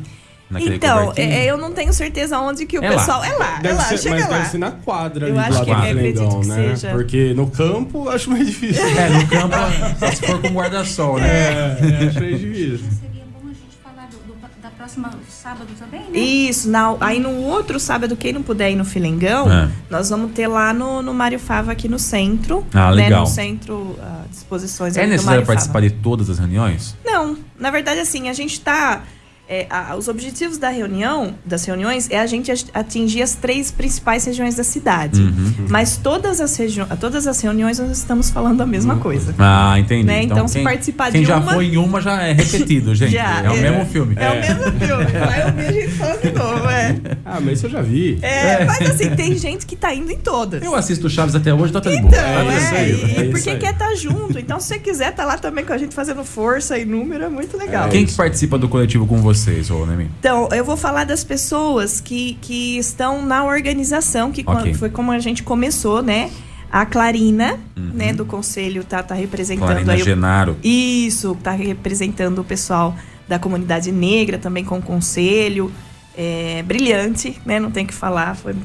[0.49, 2.97] Naquele Então, é, eu não tenho certeza onde que o É lá.
[2.97, 3.23] pessoal...
[3.23, 4.37] É lá, é Deve lá, ser, chega mas lá.
[4.37, 6.55] deve ser na quadra Eu ali acho do que- Flengão, que né?
[6.75, 6.89] seja.
[6.91, 8.83] Porque no campo acho mais difícil.
[8.85, 9.55] É, no campo,
[9.99, 11.27] só se for com guarda-sol, né?
[11.27, 12.77] É, é, acho mais difícil.
[12.77, 16.19] Seria bom a gente falar do, do- da próxima sábado também, né?
[16.19, 19.67] Isso, na- aí no outro sábado, quem não puder ir no Filengão, É.
[19.89, 22.63] nós vamos ter lá no, no Mário Fava, aqui no centro.
[22.71, 23.21] Ah, né, legal.
[23.21, 25.89] No centro, ah, disposições É necessário participar Fava.
[25.89, 26.95] de todas as reuniões?
[27.03, 29.01] Não, na verdade, assim, a gente tá.
[29.47, 33.71] É, a- os objetivos da reunião, das reuniões, é a gente at- atingir as três
[33.71, 35.21] principais regiões da cidade.
[35.21, 35.67] Uhum.
[35.69, 36.57] Mas todas as,
[36.99, 39.35] todas as reuniões nós estamos falando a mesma coisa.
[39.37, 40.03] Ah, entendi.
[40.05, 43.11] Né, então, se participar quem de já uma- foi em uma já é repetido, gente.
[43.11, 43.61] Já, é o é.
[43.61, 44.15] mesmo filme.
[44.17, 45.05] É, o mesmo filme.
[45.05, 46.95] Vai ouvir a gente falando de novo, é.
[47.25, 48.19] Ah, mas isso eu já vi.
[48.21, 50.61] É, mas assim, tem gente que tá indo em todas.
[50.63, 52.07] Eu assisto Chaves até hoje, tá tudo bom.
[52.07, 53.07] Então, Tá é, tranquilo.
[53.07, 53.57] e, é isso porque aí.
[53.57, 54.39] quer estar junto.
[54.39, 57.29] Então, se você quiser estar lá também com a gente fazendo força e número, é
[57.29, 57.89] muito legal.
[57.89, 60.09] Quem que participa do coletivo com vocês, Nemi?
[60.19, 64.53] Então, eu vou falar das pessoas que, que estão na organização, que Ok.
[64.53, 66.31] quando- foi como a gente começou, né?
[66.71, 70.03] A Clarina, né, do conselho, tá, tá representando Clarina aí.
[70.03, 70.57] Genaro.
[70.63, 72.95] Isso, tá representando o pessoal
[73.27, 75.71] da comunidade negra também com o conselho.
[76.17, 77.59] É, brilhante, né?
[77.59, 78.55] Não tem o que falar, foi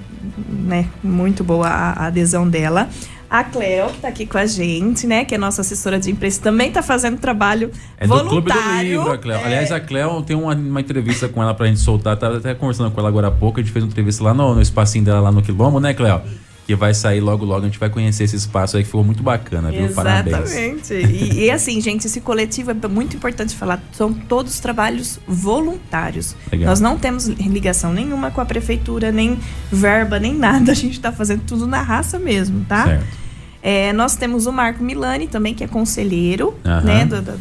[0.49, 2.89] né, muito boa a, a adesão dela.
[3.31, 5.25] A Cleo, que tá aqui com a gente, né?
[5.25, 8.89] Que é nossa assessora de imprensa, também tá fazendo trabalho É do Clube do voluntário.
[8.89, 9.37] Livro, a Cleo.
[9.37, 12.17] É, Aliás, a Cleo tem uma, uma entrevista com ela pra gente soltar.
[12.17, 13.61] Tava até conversando com ela agora há pouco.
[13.61, 16.21] A gente fez uma entrevista lá no, no espacinho dela, lá no Quilombo, né, Cleo?
[16.67, 17.61] Que vai sair logo, logo.
[17.63, 19.89] A gente vai conhecer esse espaço aí que ficou muito bacana, viu?
[19.91, 20.53] Parabéns.
[20.53, 20.95] Exatamente.
[20.95, 23.81] E, e assim, gente, esse coletivo é muito importante falar.
[23.93, 26.35] São todos trabalhos voluntários.
[26.51, 26.69] Legal.
[26.69, 29.39] Nós não temos ligação nenhuma com a prefeitura, nem
[29.71, 30.73] verba, nem nada.
[30.73, 32.87] A gente está fazendo tudo na raça mesmo, tá?
[32.87, 33.20] Certo.
[33.63, 36.81] É, nós temos o Marco Milani também, que é conselheiro, Aham.
[36.83, 37.05] né?
[37.05, 37.39] Do, do,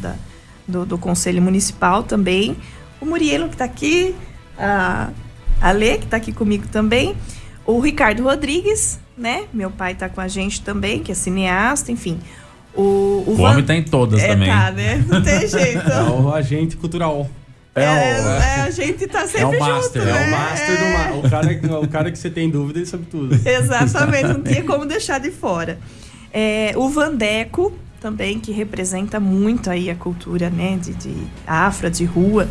[0.67, 2.55] do- do Conselho Municipal também.
[3.01, 4.13] O Murielo, que está aqui.
[4.57, 5.09] A,
[5.61, 7.15] a Lê, que está aqui comigo também.
[7.65, 9.43] O Ricardo Rodrigues, né?
[9.53, 12.19] Meu pai está com a gente também, que é cineasta, enfim.
[12.75, 14.49] O, O Van- homem tá em todas é, também.
[14.49, 15.03] Tá, né?
[15.07, 15.89] Não tem jeito.
[15.89, 17.29] É o agente cultural.
[17.73, 20.23] É, É o- é, a gente tá sempre É o master, junto, é o né?
[20.23, 23.05] É o master do ma o cara, o cara que você tem dúvida, ele sabe
[23.05, 23.33] tudo.
[23.47, 25.79] Exatamente, não tinha como deixar de fora.
[26.33, 31.13] É, o Vandeco também, que representa muito aí a cultura, né, de, de
[31.45, 32.47] afra, de rua.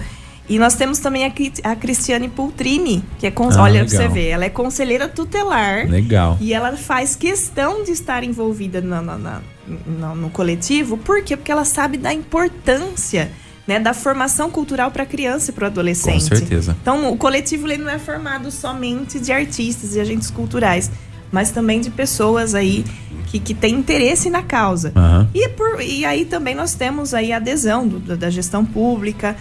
[0.48, 1.32] E nós temos também a,
[1.70, 4.12] a Cristiane Pultrini, que é, Ah, olha pra você legal.
[4.14, 5.86] ver, ela é conselheira tutelar.
[5.88, 6.38] Legal.
[6.40, 9.42] E ela faz questão de estar envolvida na- na-
[9.86, 11.36] no, no coletivo, por quê?
[11.36, 13.30] Porque ela sabe da importância
[13.66, 16.30] né, da formação cultural para a criança e para o adolescente.
[16.30, 16.74] Com certeza.
[16.80, 20.90] Então, o coletivo ele não é formado somente de artistas e agentes culturais,
[21.32, 22.84] mas também de pessoas aí
[23.26, 24.92] que, que têm interesse na causa.
[24.96, 25.28] Aham.
[25.34, 29.36] E, por, e aí também nós temos aí a adesão do- da- gestão pública,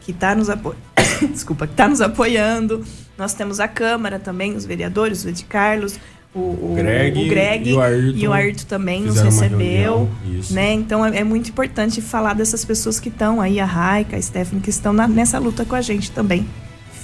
[0.00, 0.74] que está nos, apo...
[1.32, 2.84] Desculpa, que tá nos apoiando.
[3.16, 5.98] Nós temos a Câmara também, os vereadores, o Ed Carlos,
[6.34, 9.58] o, o, Greg o Greg e o Ayrton e o Ayrton também nos recebeu.
[9.58, 10.08] reunião.
[10.50, 10.72] Né?
[10.72, 14.60] Então é, é muito importante falar dessas pessoas que estão aí, a Raika, a Stephanie,
[14.62, 16.46] que estão na- nessa luta com a gente também.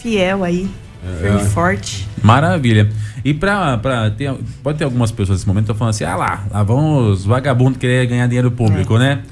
[0.00, 0.68] Fiel aí
[1.20, 2.08] Firme e forte.
[2.22, 2.90] Maravilha.
[3.24, 6.14] E pra, pra ter, pode ter algumas pessoas nesse momento que estão falando assim, ah
[6.14, 9.22] lá, lá vão os vagabundos querer ganhar dinheiro público, né?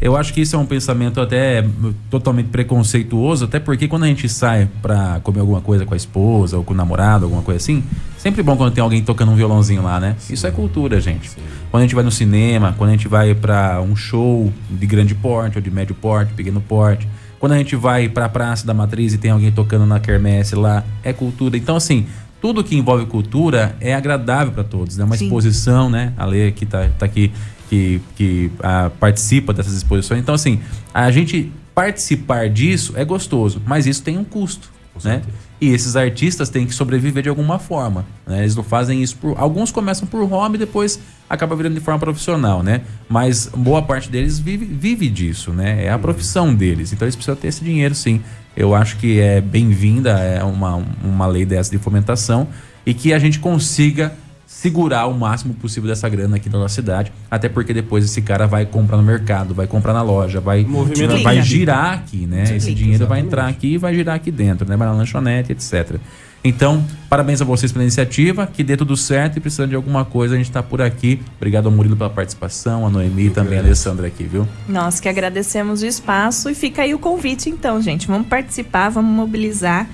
[0.00, 1.64] Eu acho que isso é um pensamento até
[2.08, 6.56] totalmente preconceituoso, até porque quando a gente sai pra comer alguma coisa com a esposa
[6.56, 7.82] ou com o namorado, alguma coisa assim,
[8.16, 10.16] sempre bom quando tem alguém tocando um violãozinho lá, né?
[10.30, 11.30] Isso é cultura, gente.
[11.70, 15.14] Quando a gente vai no cinema, quando a gente vai pra um show de grande
[15.14, 17.06] porte ou de médio porte, pequeno porte,
[17.40, 20.84] quando a gente vai pra Praça da Matriz e tem alguém tocando na quermesse lá,
[21.02, 21.56] é cultura.
[21.56, 22.06] Então, assim,
[22.38, 24.96] tudo que envolve cultura é agradável para todos.
[24.96, 25.06] É né?
[25.06, 25.24] uma Sim.
[25.24, 26.12] exposição, né?
[26.18, 27.32] A Lê que tá, tá aqui,
[27.70, 30.20] que, que ah, participa dessas exposições.
[30.20, 30.60] Então, assim,
[30.92, 34.70] a gente participar disso é gostoso, mas isso tem um custo,
[35.02, 35.22] né?
[35.60, 38.40] E esses artistas têm que sobreviver de alguma forma, né?
[38.40, 39.38] Eles não fazem isso por...
[39.38, 40.98] Alguns começam por hobby e depois
[41.28, 42.80] acaba virando de forma profissional, né?
[43.08, 45.84] Mas boa parte deles vive, vive disso, né?
[45.84, 46.92] É a profissão deles.
[46.92, 48.22] Então eles precisam ter esse dinheiro, sim.
[48.56, 52.48] Eu acho que é bem-vinda é uma, uma lei dessa de fomentação
[52.84, 54.14] e que a gente consiga
[54.60, 58.46] segurar o máximo possível dessa grana aqui na nossa cidade, até porque depois esse cara
[58.46, 62.44] vai comprar no mercado, vai comprar na loja, vai, Movimento vai girar aqui, né?
[62.56, 63.26] Esse dinheiro vai exatamente.
[63.26, 64.76] entrar aqui e vai girar aqui dentro, né?
[64.76, 65.96] Vai na lanchonete, etc.
[66.44, 70.34] Então, parabéns a vocês pela iniciativa, que dê tudo certo e precisando de alguma coisa,
[70.34, 71.22] a gente tá por aqui.
[71.38, 74.46] Obrigado ao Murilo pela participação, a Noemi e também a Alessandra aqui, viu?
[74.68, 78.06] Nós que agradecemos o espaço e fica aí o convite, então, gente.
[78.06, 79.88] Vamos participar, vamos mobilizar,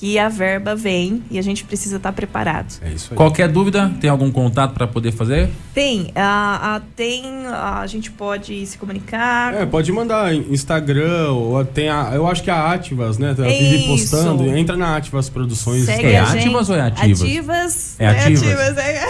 [0.00, 2.80] que a verba vem e a gente precisa estar preparado.
[2.80, 3.16] É isso aí.
[3.18, 5.50] Qualquer dúvida, tem algum contato para poder fazer?
[5.74, 9.52] Tem, a, a- tem, a, gente pode se comunicar.
[9.52, 13.34] É, pode mandar Instagram, ou tem a, eu acho que a Ativas, né?
[13.36, 13.88] Ela vive Isso.
[13.88, 14.46] postando.
[14.56, 15.84] Entra na Ativas Produções.
[15.84, 17.20] Segue É a ativas ou é ativas?
[17.20, 17.96] Ativas.
[17.98, 18.78] É ativas?
[18.78, 19.06] é.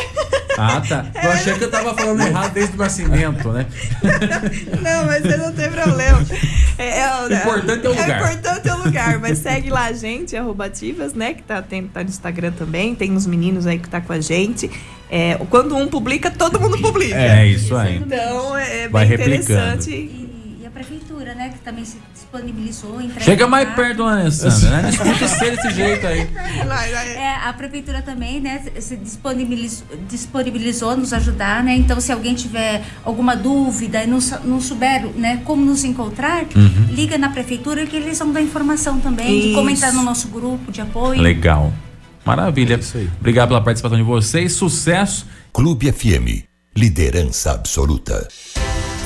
[0.59, 1.07] Ah, tá.
[1.23, 3.67] Eu achei que eu tava falando errado desde o nascimento, né?
[4.81, 6.25] Não, mas você não tem problema.
[6.79, 8.11] É, é, O importante é o lugar.
[8.11, 11.35] É importante é o lugar, mas segue lá a gente, arroba ativas, né?
[11.35, 12.95] Que tá, tem, tá no Instagram também.
[12.95, 14.71] Tem uns meninos aí que tá com a gente.
[15.11, 17.17] É, quando um publica, todo mundo publica.
[17.17, 17.97] É isso aí.
[17.97, 19.43] Então é Vai bem replicando.
[19.43, 19.91] interessante.
[19.91, 21.99] E, e a prefeitura, né, que também se
[22.35, 22.99] disponibilizou.
[23.21, 23.85] Chega mais rápido.
[23.85, 24.83] perto, Alessandra, né?
[24.83, 26.21] Não escuta ser desse jeito aí.
[27.17, 31.75] É, a prefeitura também, né, se disponibilizou, disponibilizou nos ajudar, né?
[31.75, 36.87] Então, se alguém tiver alguma dúvida e não, não souber, né, como nos encontrar, Uhum.
[36.95, 39.85] liga na prefeitura que eles vão dar informação também, de como Isso.
[39.85, 41.21] entrar no nosso grupo de apoio.
[41.21, 41.73] Legal.
[42.25, 42.75] Maravilha.
[42.75, 43.11] É isso aí.
[43.19, 44.53] Obrigado pela participação de vocês.
[44.53, 45.27] Sucesso.
[45.53, 46.45] Clube FM,
[46.77, 48.29] liderança absoluta.